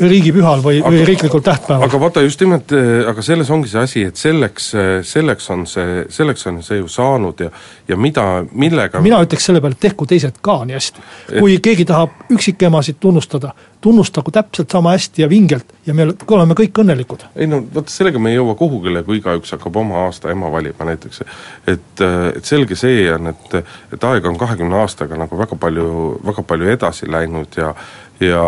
riigipühal 0.00 0.62
või, 0.64 0.80
või 0.84 1.04
riiklikul 1.06 1.40
tähtpäeval. 1.40 1.86
aga 1.88 2.00
vaata 2.00 2.22
just 2.24 2.40
nimelt, 2.40 2.72
äh, 2.76 3.08
aga 3.08 3.22
selles 3.22 3.50
ongi 3.50 3.70
see 3.72 3.80
asi, 3.80 4.04
et 4.10 4.20
selleks, 4.20 4.68
äh, 4.74 4.90
selleks 5.06 5.50
on 5.54 5.66
see, 5.66 6.04
selleks 6.12 6.46
on 6.50 6.62
see 6.62 6.80
ju 6.80 6.88
saanud 6.88 7.40
ja 7.40 7.50
ja 7.88 7.96
mida, 7.96 8.44
millega 8.52 9.00
mina 9.02 9.20
ütleks 9.24 9.46
selle 9.48 9.60
peale, 9.62 9.76
et 9.76 9.84
tehku 9.88 10.06
teised 10.08 10.38
ka 10.44 10.60
nii 10.68 10.76
hästi. 10.76 11.04
kui 11.38 11.56
et... 11.56 11.62
keegi 11.64 11.86
tahab 11.88 12.32
üksikemasid 12.32 13.00
tunnustada, 13.00 13.52
tunnustagu 13.80 14.30
täpselt 14.34 14.70
sama 14.70 14.94
hästi 14.96 15.24
ja 15.24 15.28
vingelt 15.30 15.72
ja 15.86 15.94
me 15.94 16.06
oleme 16.10 16.56
kõik 16.58 16.82
õnnelikud. 16.84 17.26
ei 17.36 17.48
no 17.50 17.62
vot, 17.74 17.88
sellega 17.92 18.22
me 18.22 18.32
ei 18.32 18.38
jõua 18.38 18.54
kuhugile, 18.58 19.02
kui 19.06 19.18
igaüks 19.22 19.56
hakkab 19.56 19.76
oma 19.82 20.04
aasta 20.06 20.30
ema 20.30 20.52
valima 20.52 20.88
näiteks. 20.92 21.24
et, 21.66 22.04
et 22.36 22.44
selge 22.44 22.78
see 22.78 23.06
on, 23.12 23.32
et, 23.32 23.58
et 23.92 24.08
aeg 24.12 24.30
on 24.30 24.38
kahekümne 24.38 24.82
aastaga 24.82 25.18
nagu 25.18 25.38
väga 25.38 25.58
palju, 25.58 25.88
väga 26.26 26.46
palju 26.46 26.72
edasi 26.76 27.10
läinud 27.10 27.56
ja 27.56 27.74
ja, 28.22 28.44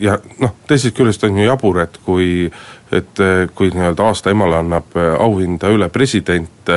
ja 0.00 0.18
noh, 0.40 0.54
teisest 0.68 0.96
küljest 0.96 1.24
on 1.28 1.38
ju 1.38 1.48
jabur, 1.48 1.82
et 1.84 1.98
kui 2.06 2.50
et 2.92 3.20
kui 3.56 3.70
nii-öelda 3.72 4.04
aasta 4.04 4.34
emale 4.34 4.58
annab 4.60 4.96
auhinda 5.00 5.70
üle 5.72 5.88
president, 5.88 6.68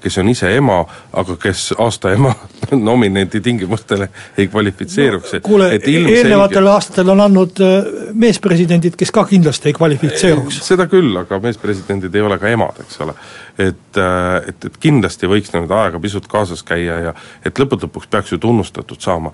kes 0.00 0.18
on 0.18 0.28
ise 0.32 0.54
ema, 0.56 0.80
aga 1.12 1.36
kes 1.40 1.74
aasta 1.78 2.12
ema 2.16 2.34
nominendi 2.88 3.40
tingimustele 3.40 4.08
ei 4.38 4.48
kvalifitseeruks 4.48 5.32
no,. 5.32 5.40
kuule, 5.44 5.70
eelnevatel 5.74 6.66
aastatel 6.72 7.12
on 7.14 7.20
andnud 7.26 7.60
äh, 7.64 7.92
meespresidendid, 8.12 8.96
kes 8.96 9.12
ka 9.12 9.24
kindlasti 9.28 9.70
ei 9.70 9.76
kvalifitseeruks. 9.76 10.62
seda 10.66 10.86
küll, 10.90 11.12
aga 11.20 11.40
meespresidendid 11.42 12.14
ei 12.14 12.26
ole 12.26 12.38
ka 12.38 12.48
emad, 12.48 12.80
eks 12.84 13.00
ole. 13.04 13.14
et, 13.58 14.00
äh, 14.00 14.48
et, 14.48 14.68
et 14.70 14.80
kindlasti 14.80 15.28
võiks 15.30 15.52
nüüd 15.56 15.70
aega 15.74 16.00
pisut 16.00 16.26
kaasas 16.30 16.62
käia 16.66 17.00
ja 17.10 17.14
et 17.44 17.58
lõppude 17.58 17.90
lõpuks 17.90 18.08
peaks 18.10 18.32
ju 18.32 18.38
tunnustatud 18.38 19.00
saama 19.00 19.32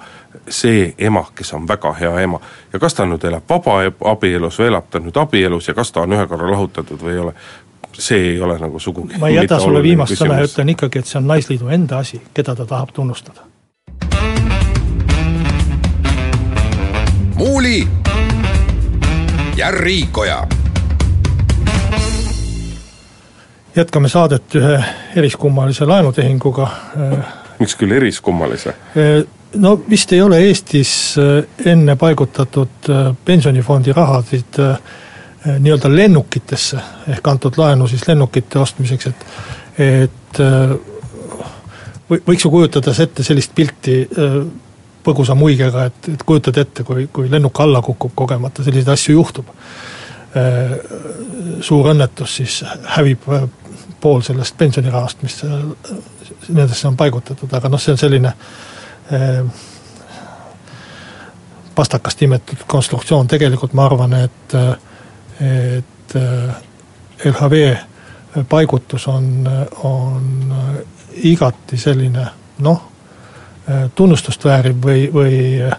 see 0.49 0.95
ema, 0.99 1.25
kes 1.35 1.53
on 1.55 1.69
väga 1.69 1.93
hea 1.93 2.21
ema. 2.21 2.41
ja 2.73 2.79
kas 2.79 2.95
ta 2.95 3.07
nüüd 3.07 3.25
elab 3.25 3.49
vabaabielus 3.49 4.59
või 4.61 4.67
elab 4.71 4.91
ta 4.91 5.01
nüüd 5.01 5.17
abielus 5.17 5.69
ja 5.69 5.75
kas 5.75 5.93
ta 5.93 6.03
on 6.03 6.13
ühe 6.13 6.27
korra 6.27 6.51
lahutatud 6.51 7.03
või 7.03 7.13
ei 7.13 7.19
ole, 7.19 7.35
see 7.93 8.33
ei 8.33 8.41
ole 8.41 8.59
nagu 8.59 8.79
sugugi 8.79 9.19
ma 9.19 9.29
ei 9.29 9.39
jäta 9.39 9.61
sulle 9.61 9.83
viimast 9.83 10.17
sõna 10.19 10.41
ja 10.41 10.49
ütlen 10.49 10.73
ikkagi, 10.75 10.99
et 10.99 11.07
see 11.11 11.19
on 11.21 11.29
Naisliidu 11.31 11.69
enda 11.69 12.01
asi, 12.05 12.21
keda 12.35 12.55
ta 12.55 12.67
tahab 12.67 12.93
tunnustada. 12.93 13.47
muuli 17.37 17.89
ja 19.57 19.71
Riikoja. 19.71 20.47
jätkame 23.77 24.09
saadet 24.09 24.55
ühe 24.55 24.85
eriskummalise 25.17 25.85
laenutehinguga. 25.85 26.69
miks 27.61 27.77
küll 27.77 27.93
eriskummalise? 27.93 28.75
no 29.57 29.81
vist 29.91 30.13
ei 30.13 30.23
ole 30.23 30.39
Eestis 30.39 31.17
enne 31.65 31.97
paigutatud 31.97 32.91
pensionifondi 33.25 33.93
rahasid 33.93 34.61
äh, 34.61 34.79
nii-öelda 35.47 35.91
lennukitesse 35.97 36.79
ehk 37.15 37.29
antud 37.29 37.59
laenu 37.61 37.89
siis 37.89 38.07
lennukite 38.09 38.59
ostmiseks, 38.59 39.07
et, 39.07 39.27
et 39.79 40.41
eh, 40.41 40.73
või 42.11 42.23
võiks 42.31 42.47
ju 42.47 42.51
kujutada 42.51 42.95
ette 43.03 43.27
sellist 43.27 43.55
pilti 43.55 43.99
eh, 44.03 44.39
põgusa 45.07 45.37
muigega, 45.39 45.85
et, 45.91 46.09
et 46.15 46.25
kujutad 46.27 46.59
ette, 46.59 46.83
kui, 46.87 47.07
kui 47.13 47.31
lennuk 47.31 47.61
alla 47.63 47.83
kukub 47.83 48.15
kogemata, 48.15 48.65
selliseid 48.67 48.91
asju 48.97 49.15
juhtub. 49.15 49.55
suur 51.65 51.87
õnnetus, 51.89 52.33
siis 52.37 52.57
hävib 52.97 53.23
pool 54.01 54.21
sellest 54.27 54.57
pensionirahast, 54.59 55.23
mis 55.23 55.39
nendesse 56.49 56.89
on 56.89 56.97
paigutatud, 56.97 57.55
aga 57.57 57.71
noh, 57.73 57.81
see 57.81 57.95
on 57.95 58.01
selline 58.03 58.33
pastakast 61.75 62.27
imetud 62.27 62.67
konstruktsioon, 62.67 63.31
tegelikult 63.31 63.73
ma 63.73 63.87
arvan, 63.87 64.19
et 64.27 64.59
et 65.41 66.17
äh, 66.17 66.55
LHV 67.25 67.77
paigutus 68.49 69.09
on, 69.09 69.49
on 69.83 70.55
igati 71.17 71.79
selline 71.81 72.27
noh, 72.65 72.83
tunnustust 73.97 74.45
vääriv 74.45 74.83
või, 74.85 75.07
või 75.13 75.39
äh, 75.65 75.79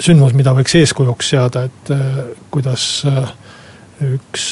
sündmus, 0.00 0.34
mida 0.36 0.52
võiks 0.56 0.76
eeskujuks 0.80 1.32
seada, 1.32 1.64
et 1.68 1.92
äh, 1.94 2.20
kuidas 2.52 2.84
üks 4.00 4.44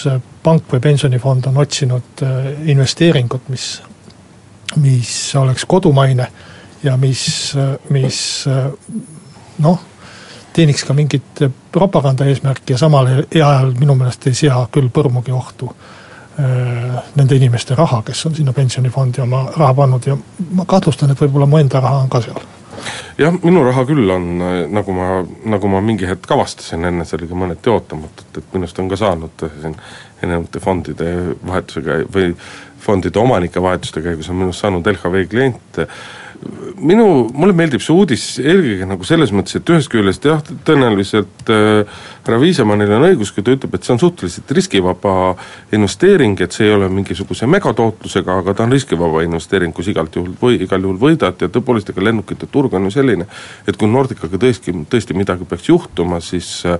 pank 0.45 0.67
või 0.73 0.81
pensionifond 0.85 1.47
on 1.49 1.61
otsinud 1.63 2.21
investeeringut, 2.69 3.47
mis, 3.49 3.69
mis 4.77 5.13
oleks 5.41 5.65
kodumaine 5.65 6.27
ja 6.85 6.97
mis, 7.01 7.23
mis 7.89 8.19
noh 9.65 9.88
teeniks 10.53 10.85
ka 10.85 10.95
mingit 10.95 11.45
propaganda 11.73 12.27
eesmärki 12.27 12.73
ja 12.73 12.79
samal 12.79 13.07
ajal 13.07 13.73
minu 13.79 13.95
meelest 13.95 14.27
ei 14.27 14.35
sea 14.35 14.65
küll 14.73 14.91
põrmugi 14.95 15.33
ohtu 15.33 15.73
nende 17.19 17.35
inimeste 17.35 17.75
raha, 17.75 18.03
kes 18.07 18.27
on 18.29 18.35
sinna 18.37 18.53
pensionifondi 18.55 19.21
oma 19.25 19.41
raha 19.57 19.75
pannud 19.75 20.07
ja 20.07 20.15
ma 20.55 20.67
kahtlustan, 20.71 21.11
et 21.11 21.19
võib-olla 21.19 21.49
mu 21.51 21.59
enda 21.59 21.81
raha 21.83 22.05
on 22.05 22.13
ka 22.13 22.21
seal. 22.23 22.39
Jah, 23.19 23.35
minu 23.43 23.65
raha 23.67 23.83
küll 23.89 24.11
on, 24.15 24.29
nagu 24.71 24.95
ma, 24.95 25.09
nagu 25.51 25.71
ma 25.73 25.81
mingi 25.83 26.07
hetk 26.07 26.31
avastasin 26.37 26.87
enne, 26.93 27.07
see 27.09 27.19
oli 27.19 27.27
ka 27.31 27.39
mõneti 27.41 27.73
ootamatult, 27.73 28.39
et 28.39 28.55
minust 28.55 28.79
on 28.79 28.91
ka 28.93 28.99
saanud 29.01 29.47
siin 29.49 29.75
erinevate 30.23 30.63
fondide 30.63 31.11
vahetusega 31.47 31.99
või 32.15 32.31
fondide 32.83 33.19
omanike 33.19 33.63
vahetuste 33.63 34.03
käigus 34.05 34.31
on 34.31 34.39
minust 34.45 34.63
saanud 34.63 34.87
LHV 34.87 35.27
klient 35.31 35.83
minu, 36.79 37.07
mulle 37.35 37.55
meeldib 37.57 37.83
see 37.83 37.95
uudis 37.95 38.25
eelkõige 38.43 38.87
nagu 38.89 39.07
selles 39.07 39.33
mõttes, 39.35 39.59
et 39.59 39.73
ühest 39.73 39.91
küljest 39.93 40.27
jah, 40.29 40.43
tõenäoliselt 40.67 41.51
äh, 41.53 41.99
härra 42.29 42.41
Viisemannil 42.43 42.93
on 42.93 43.07
õigus, 43.09 43.33
kui 43.35 43.45
ta 43.45 43.55
ütleb, 43.57 43.75
et 43.75 43.87
see 43.87 43.95
on 43.95 44.01
suhteliselt 44.03 44.51
riskivaba 44.55 45.13
investeering, 45.75 46.39
et 46.45 46.55
see 46.55 46.69
ei 46.69 46.75
ole 46.77 46.91
mingisuguse 46.93 47.49
megatootlusega, 47.51 48.39
aga 48.43 48.55
ta 48.55 48.67
on 48.67 48.75
riskivaba 48.77 49.23
investeering, 49.25 49.75
kus 49.75 49.89
igalt 49.89 50.19
juhul 50.19 50.35
või 50.41 50.61
igal 50.65 50.85
juhul 50.85 50.99
võidad 51.01 51.41
ja 51.41 51.49
tõepoolest, 51.53 51.93
ega 51.93 52.05
lennukite 52.11 52.51
turg 52.53 52.75
on 52.77 52.89
ju 52.89 52.95
selline, 52.99 53.29
et 53.67 53.81
kui 53.81 53.89
Nordicaga 53.91 54.41
tõesti, 54.45 54.75
tõesti 54.93 55.17
midagi 55.17 55.49
peaks 55.49 55.71
juhtuma, 55.71 56.21
siis 56.25 56.51
äh, 56.69 56.77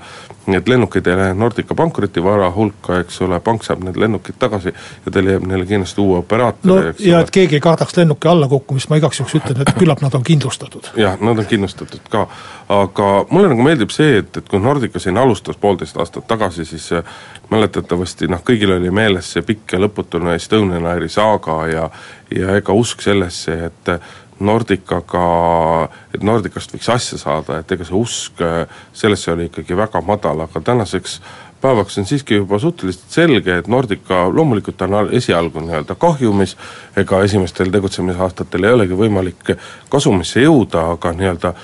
need 0.53 0.69
lennukid 0.69 1.09
ei 1.09 1.17
lähe 1.17 1.35
Nordica 1.35 1.75
pankrotivara 1.79 2.51
hulka, 2.55 3.01
eks 3.03 3.23
ole, 3.25 3.41
pank 3.45 3.65
saab 3.65 3.83
need 3.87 3.97
lennukid 4.01 4.37
tagasi 4.39 4.73
ja 4.73 5.13
ta 5.13 5.25
leiab 5.25 5.49
neile 5.49 5.67
kindlasti 5.69 6.05
uue 6.05 6.21
operaatori 6.23 6.93
no 6.93 6.95
ja 7.05 7.23
et 7.25 7.33
keegi 7.33 7.59
ei 7.59 7.65
kardaks 7.65 7.97
lennuki 7.97 8.29
allakukkumist, 8.29 8.93
ma 8.93 9.01
igaks 9.01 9.21
juhuks 9.23 9.37
ütlen, 9.41 9.48
ütlen, 9.55 9.65
et 9.67 9.81
küllap 9.81 10.03
nad 10.05 10.15
on 10.15 10.25
kindlustatud. 10.27 10.91
jah, 10.97 11.19
nad 11.21 11.39
on 11.39 11.49
kindlustatud 11.49 12.11
ka, 12.13 12.27
aga 12.75 13.09
mulle 13.31 13.53
nagu 13.53 13.67
meeldib 13.67 13.95
see, 13.95 14.21
et, 14.23 14.37
et 14.37 14.49
kui 14.49 14.61
Nordica 14.63 15.01
siin 15.03 15.19
alustas 15.19 15.57
poolteist 15.57 15.97
aastat 15.97 16.29
tagasi, 16.31 16.65
siis 16.69 16.91
äh, 16.93 17.19
mäletatavasti 17.51 18.31
noh, 18.31 18.45
kõigil 18.45 18.77
oli 18.77 18.93
meeles 18.95 19.33
see 19.33 19.45
pikk 19.47 19.77
ja 19.77 19.83
lõputune 19.83 20.37
Estonian 20.39 20.87
Airi 20.87 21.09
saaga 21.13 21.61
ja 21.73 21.91
ja 22.35 22.57
ega 22.61 22.75
usk 22.77 23.01
sellesse, 23.01 23.55
et 23.71 23.93
Nordicaga, 24.39 25.89
et 26.15 26.23
Nordicast 26.23 26.71
võiks 26.75 26.89
asja 26.93 27.19
saada, 27.19 27.59
et 27.59 27.73
ega 27.75 27.87
see 27.87 27.97
usk 27.99 28.43
äh, 28.45 28.69
sellesse 28.95 29.33
oli 29.33 29.49
ikkagi 29.49 29.77
väga 29.77 30.03
madal, 30.07 30.45
aga 30.45 30.63
tänaseks 30.63 31.19
päevaks 31.61 31.99
on 31.99 32.07
siiski 32.07 32.35
juba 32.35 32.59
suhteliselt 32.59 33.11
selge, 33.11 33.57
et 33.59 33.67
Nordica 33.69 34.29
loomulikult 34.33 34.83
on 34.83 34.97
esialgu 35.13 35.61
nii-öelda 35.65 35.95
kahjumis, 35.95 36.57
ega 36.97 37.23
esimestel 37.27 37.73
tegutsemisaastatel 37.75 38.65
ei 38.65 38.79
olegi 38.79 38.99
võimalik 38.99 39.53
kasumisse 39.91 40.45
jõuda, 40.45 40.85
aga 40.95 41.13
nii-öelda 41.13 41.55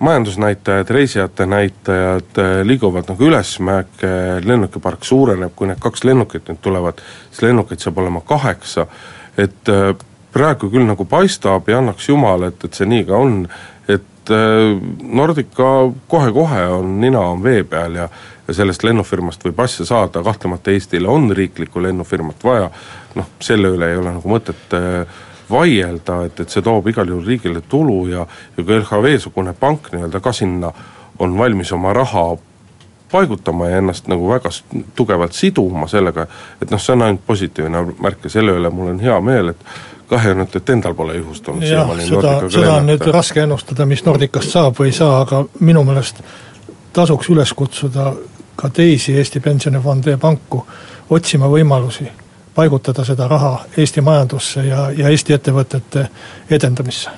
majandusnäitajad, 0.00 0.90
reisijate 0.90 1.46
näitajad 1.46 2.38
eh, 2.38 2.64
liiguvad 2.64 3.08
nagu 3.08 3.24
ülesmäge, 3.24 4.10
lennukipark 4.44 5.04
suureneb, 5.04 5.54
kui 5.56 5.70
need 5.70 5.80
kaks 5.80 6.04
lennukit 6.04 6.50
nüüd 6.50 6.60
tulevad, 6.62 7.00
siis 7.30 7.46
lennukeid 7.48 7.80
saab 7.80 8.02
olema 8.02 8.20
kaheksa, 8.20 8.86
et 9.38 9.72
eh, 9.72 9.94
praegu 10.32 10.68
küll 10.70 10.84
nagu 10.84 11.08
paistab 11.08 11.68
ja 11.68 11.80
annaks 11.80 12.10
jumal, 12.10 12.44
et, 12.50 12.64
et 12.64 12.76
see 12.76 12.88
nii 12.92 13.06
ka 13.08 13.22
on, 13.24 13.38
et 13.88 14.34
eh, 14.36 14.76
Nordica 15.20 15.72
kohe-kohe 16.12 16.66
on, 16.76 16.98
nina 17.00 17.24
on 17.32 17.42
vee 17.42 17.64
peal 17.64 18.02
ja 18.02 18.10
ja 18.48 18.54
sellest 18.54 18.84
lennufirmast 18.86 19.44
võib 19.44 19.60
asja 19.64 19.86
saada, 19.86 20.22
kahtlemata 20.22 20.70
Eestile 20.70 21.08
on 21.08 21.30
riiklikku 21.36 21.82
lennufirmat 21.82 22.44
vaja, 22.44 22.70
noh, 23.14 23.30
selle 23.42 23.72
üle 23.74 23.90
ei 23.90 24.00
ole 24.00 24.14
nagu 24.18 24.30
mõtet 24.30 24.76
äh, 24.76 25.22
vaielda, 25.50 26.24
et, 26.26 26.40
et 26.40 26.50
see 26.50 26.62
toob 26.62 26.88
igal 26.90 27.08
juhul 27.08 27.26
riigile 27.26 27.62
tulu 27.68 28.06
ja 28.10 28.26
ja 28.56 28.62
kui 28.62 28.78
LHV-sugune 28.80 29.54
pank 29.58 29.90
nii-öelda 29.92 30.20
ka 30.20 30.32
sinna 30.32 30.72
on 31.18 31.38
valmis 31.38 31.72
oma 31.72 31.92
raha 31.92 32.36
paigutama 33.12 33.68
ja 33.68 33.78
ennast 33.78 34.08
nagu 34.10 34.28
väga 34.28 34.50
tugevalt 34.94 35.32
siduma 35.32 35.86
sellega, 35.88 36.26
et 36.62 36.70
noh, 36.70 36.80
see 36.82 36.94
on 36.96 37.04
ainult 37.06 37.26
positiivne 37.26 37.84
märk 38.02 38.26
ja 38.26 38.32
selle 38.38 38.56
üle 38.58 38.70
mul 38.70 38.90
on 38.94 38.98
hea 39.00 39.20
meel, 39.22 39.52
et 39.54 39.62
kahju 40.10 40.34
ainult, 40.34 40.56
et 40.56 40.70
endal 40.74 40.94
pole 40.98 41.14
juhust 41.18 41.48
olnud 41.48 41.68
jah, 41.68 41.92
seda, 42.02 42.34
seda 42.50 42.74
on 42.80 42.90
nüüd 42.90 43.06
raske 43.14 43.42
ennustada, 43.42 43.86
mis 43.86 44.02
Nordicast 44.06 44.54
saab 44.54 44.78
või 44.80 44.90
ei 44.90 44.98
saa, 44.98 45.20
aga 45.22 45.44
minu 45.60 45.84
meelest 45.86 46.22
tasuks 46.96 47.30
üles 47.30 47.52
kutsuda 47.54 48.12
ka 48.56 48.70
teisi 48.70 49.16
Eesti 49.16 49.40
pensionifonde 49.40 50.10
ja 50.10 50.18
panku 50.18 50.66
otsima 51.10 51.48
võimalusi 51.48 52.08
paigutada 52.54 53.04
seda 53.04 53.28
raha 53.28 53.64
Eesti 53.76 54.00
majandusse 54.00 54.64
ja, 54.64 54.90
ja 54.90 55.08
Eesti 55.08 55.32
ettevõtete 55.32 56.08
edendamisse. 56.50 57.10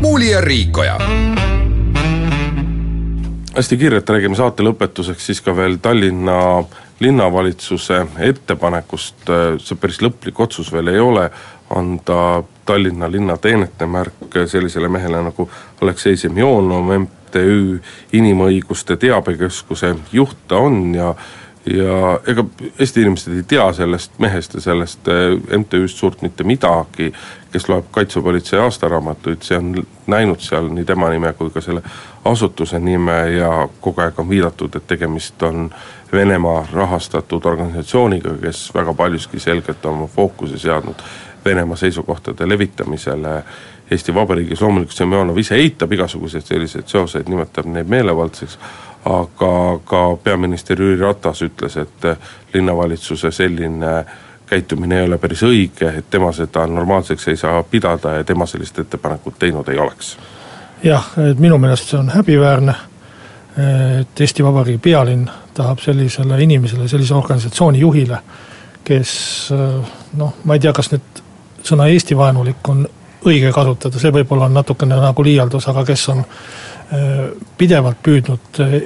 muuli 0.00 0.30
ja 0.30 0.40
Riikoja. 0.40 0.98
hästi 3.56 3.76
kiirelt 3.76 4.10
räägime 4.10 4.36
saate 4.36 4.62
lõpetuseks 4.62 5.26
siis 5.26 5.40
ka 5.40 5.56
veel 5.56 5.76
Tallinna 5.82 6.64
linnavalitsuse 7.00 8.06
ettepanekust, 8.18 9.30
see 9.58 9.78
päris 9.80 10.00
lõplik 10.02 10.40
otsus 10.40 10.72
veel 10.72 10.88
ei 10.94 11.00
ole, 11.00 11.30
anda 11.74 12.42
Tallinna 12.64 13.10
linna 13.10 13.36
teenetemärk 13.36 14.38
sellisele 14.46 14.88
mehele 14.88 15.22
nagu 15.22 15.50
Aleksei 15.82 16.16
Semjonov, 16.16 16.94
MTÜ 17.28 17.80
Inimõiguste 18.12 18.96
Teabekeskuse 18.96 19.94
juht 20.12 20.36
ta 20.48 20.56
on 20.56 20.94
ja 20.94 21.14
ja 21.68 22.20
ega 22.26 22.44
Eesti 22.78 23.02
inimesed 23.02 23.34
ei 23.36 23.42
tea 23.42 23.72
sellest 23.72 24.18
mehest 24.18 24.54
ja 24.54 24.60
sellest 24.60 25.08
eh, 25.08 25.58
MTÜ-st 25.58 25.96
suurt 25.96 26.22
mitte 26.22 26.44
midagi, 26.44 27.12
kes 27.52 27.68
loeb 27.68 27.90
Kaitsepolitsei 27.92 28.60
aastaraamatuid, 28.60 29.42
see 29.44 29.58
on 29.58 29.74
näinud 30.06 30.40
seal 30.40 30.70
nii 30.72 30.86
tema 30.88 31.10
nime 31.12 31.32
kui 31.36 31.50
ka 31.52 31.60
selle 31.60 31.82
asutuse 32.24 32.80
nime 32.80 33.18
ja 33.36 33.68
kogu 33.80 34.00
aeg 34.00 34.20
on 34.20 34.28
viidatud, 34.28 34.76
et 34.76 34.86
tegemist 34.86 35.42
on 35.42 35.70
Venemaa 36.12 36.66
rahastatud 36.72 37.44
organisatsiooniga, 37.44 38.38
kes 38.40 38.70
väga 38.74 38.94
paljuski 38.94 39.40
selgelt 39.40 39.84
on 39.84 39.98
oma 39.98 40.06
fookuse 40.06 40.58
seadnud 40.58 41.02
Venemaa 41.44 41.76
seisukohtade 41.76 42.48
levitamisele 42.48 43.42
Eesti 43.90 44.14
Vabariigis, 44.14 44.60
loomulikult 44.60 44.96
Semjonov 44.96 45.38
ise 45.38 45.56
eitab 45.56 45.92
igasuguseid 45.92 46.44
selliseid 46.44 46.88
seoseid, 46.88 47.28
nimetab 47.28 47.66
neid 47.72 47.88
meelevaldseks, 47.88 48.58
aga 49.08 49.52
ka 49.84 50.02
peaminister 50.22 50.80
Jüri 50.80 51.00
Ratas 51.00 51.42
ütles, 51.42 51.76
et 51.80 52.08
linnavalitsuse 52.54 53.30
selline 53.32 53.92
käitumine 54.48 55.00
ei 55.00 55.06
ole 55.06 55.18
päris 55.18 55.42
õige, 55.42 55.88
et 55.98 56.10
tema 56.10 56.32
seda 56.32 56.66
normaalseks 56.66 57.28
ei 57.28 57.36
saa 57.36 57.62
pidada 57.62 58.18
ja 58.18 58.24
tema 58.24 58.46
sellist 58.46 58.78
ettepanekut 58.78 59.38
teinud 59.38 59.68
ei 59.68 59.78
oleks. 59.78 60.16
jah, 60.84 61.08
et 61.30 61.38
minu 61.38 61.58
meelest 61.58 61.88
see 61.90 61.98
on 61.98 62.10
häbiväärne, 62.14 62.74
et 64.00 64.20
Eesti 64.20 64.44
Vabariigi 64.44 64.78
pealinn 64.78 65.30
tahab 65.54 65.80
sellisele 65.82 66.42
inimesele, 66.42 66.88
sellise 66.88 67.14
organisatsiooni 67.14 67.80
juhile, 67.80 68.18
kes 68.84 69.12
noh, 70.16 70.34
ma 70.44 70.54
ei 70.54 70.60
tea, 70.60 70.72
kas 70.72 70.92
nüüd 70.92 71.24
sõna 71.66 71.88
Eesti-vaenulik 71.92 72.68
on 72.68 72.86
õige 73.26 73.52
kasutada, 73.52 73.98
see 73.98 74.12
võib-olla 74.14 74.46
on 74.46 74.56
natukene 74.60 75.00
nagu 75.02 75.24
liialdus, 75.24 75.68
aga 75.68 75.84
kes 75.88 76.08
on 76.14 76.22
äh, 76.22 77.28
pidevalt 77.58 78.02
püüdnud 78.02 78.62
äh, 78.64 78.80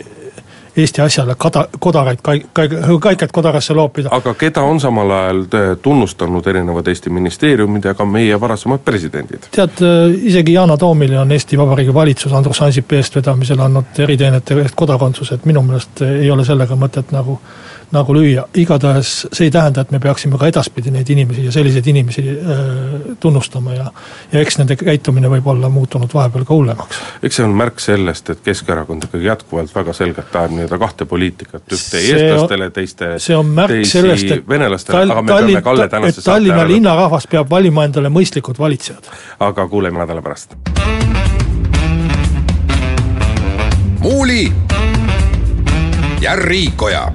Eesti 0.76 1.02
asjale 1.04 1.34
kada, 1.36 1.66
kodaraid 1.78 2.22
kaik-, 2.24 2.46
kaik-, 2.52 2.74
kaikaid 3.00 3.32
kodarasse 3.32 3.74
loopida. 3.76 4.08
aga 4.10 4.32
keda 4.34 4.62
on 4.64 4.80
samal 4.80 5.10
ajal 5.10 5.42
tunnustanud 5.82 6.46
erinevad 6.46 6.86
Eesti 6.88 7.10
ministeeriumid 7.10 7.84
ja 7.84 7.94
ka 7.94 8.06
meie 8.08 8.40
varasemad 8.40 8.80
presidendid? 8.84 9.50
tead, 9.52 9.82
äh, 9.84 10.14
isegi 10.32 10.54
Yana 10.56 10.76
Toomile 10.76 11.20
on 11.20 11.32
Eesti 11.32 11.58
Vabariigi 11.58 11.94
valitsus 11.94 12.32
Andrus 12.32 12.62
Ansipi 12.62 12.96
eestvedamisel 12.96 13.60
andnud 13.60 14.00
eriteenete 14.00 14.56
eest 14.62 14.74
kodakondsuse, 14.74 15.34
et 15.34 15.44
minu 15.44 15.62
meelest 15.66 16.02
ei 16.08 16.30
ole 16.30 16.44
sellega 16.48 16.76
mõtet 16.76 17.12
nagu 17.12 17.38
nagu 17.92 18.14
lüüa, 18.16 18.46
igatahes 18.56 19.10
see 19.32 19.48
ei 19.48 19.52
tähenda, 19.52 19.84
et 19.84 19.90
me 19.92 20.00
peaksime 20.00 20.38
ka 20.40 20.48
edaspidi 20.48 20.92
neid 20.94 21.08
inimesi 21.12 21.44
ja 21.46 21.52
selliseid 21.52 21.86
inimesi 21.92 22.24
äh, 22.32 23.16
tunnustama 23.20 23.74
ja 23.74 23.86
ja 24.32 24.40
eks 24.40 24.58
nende 24.60 24.76
käitumine 24.80 25.28
võib 25.32 25.46
olla 25.52 25.68
muutunud 25.72 26.12
vahepeal 26.14 26.46
ka 26.48 26.54
hullemaks. 26.54 27.00
eks 27.22 27.40
see 27.40 27.46
on 27.46 27.56
märk 27.56 27.80
sellest, 27.84 28.30
et 28.32 28.40
Keskerakond 28.44 29.04
ikkagi 29.08 29.28
jätkuvalt 29.28 29.74
väga 29.74 29.92
selgelt 29.96 30.36
ajab 30.36 30.56
nii-öelda 30.56 30.78
kahte 30.80 31.04
poliitikat, 31.08 31.64
ühte 31.68 32.00
eestlastele, 32.00 32.70
teiste 32.70 33.10
see 33.22 33.36
on 33.36 33.52
märk 33.58 33.84
sellest, 33.88 34.36
et 34.38 34.48
venelastele, 34.48 35.04
aga 35.12 35.22
me 35.22 35.34
peame 35.34 35.62
Kalle 35.62 35.88
tänase 35.88 36.20
saate 36.20 36.30
Tallinna 36.30 36.64
linnarahvas 36.68 37.28
peab 37.30 37.50
valima 37.50 37.84
endale 37.88 38.12
mõistlikud 38.12 38.58
valitsejad. 38.58 39.10
aga 39.40 39.68
kuuleme 39.68 40.00
nädala 40.00 40.22
pärast. 40.22 40.56
muuli 44.02 44.52
ja 46.22 46.36
Riikoja 46.36 47.10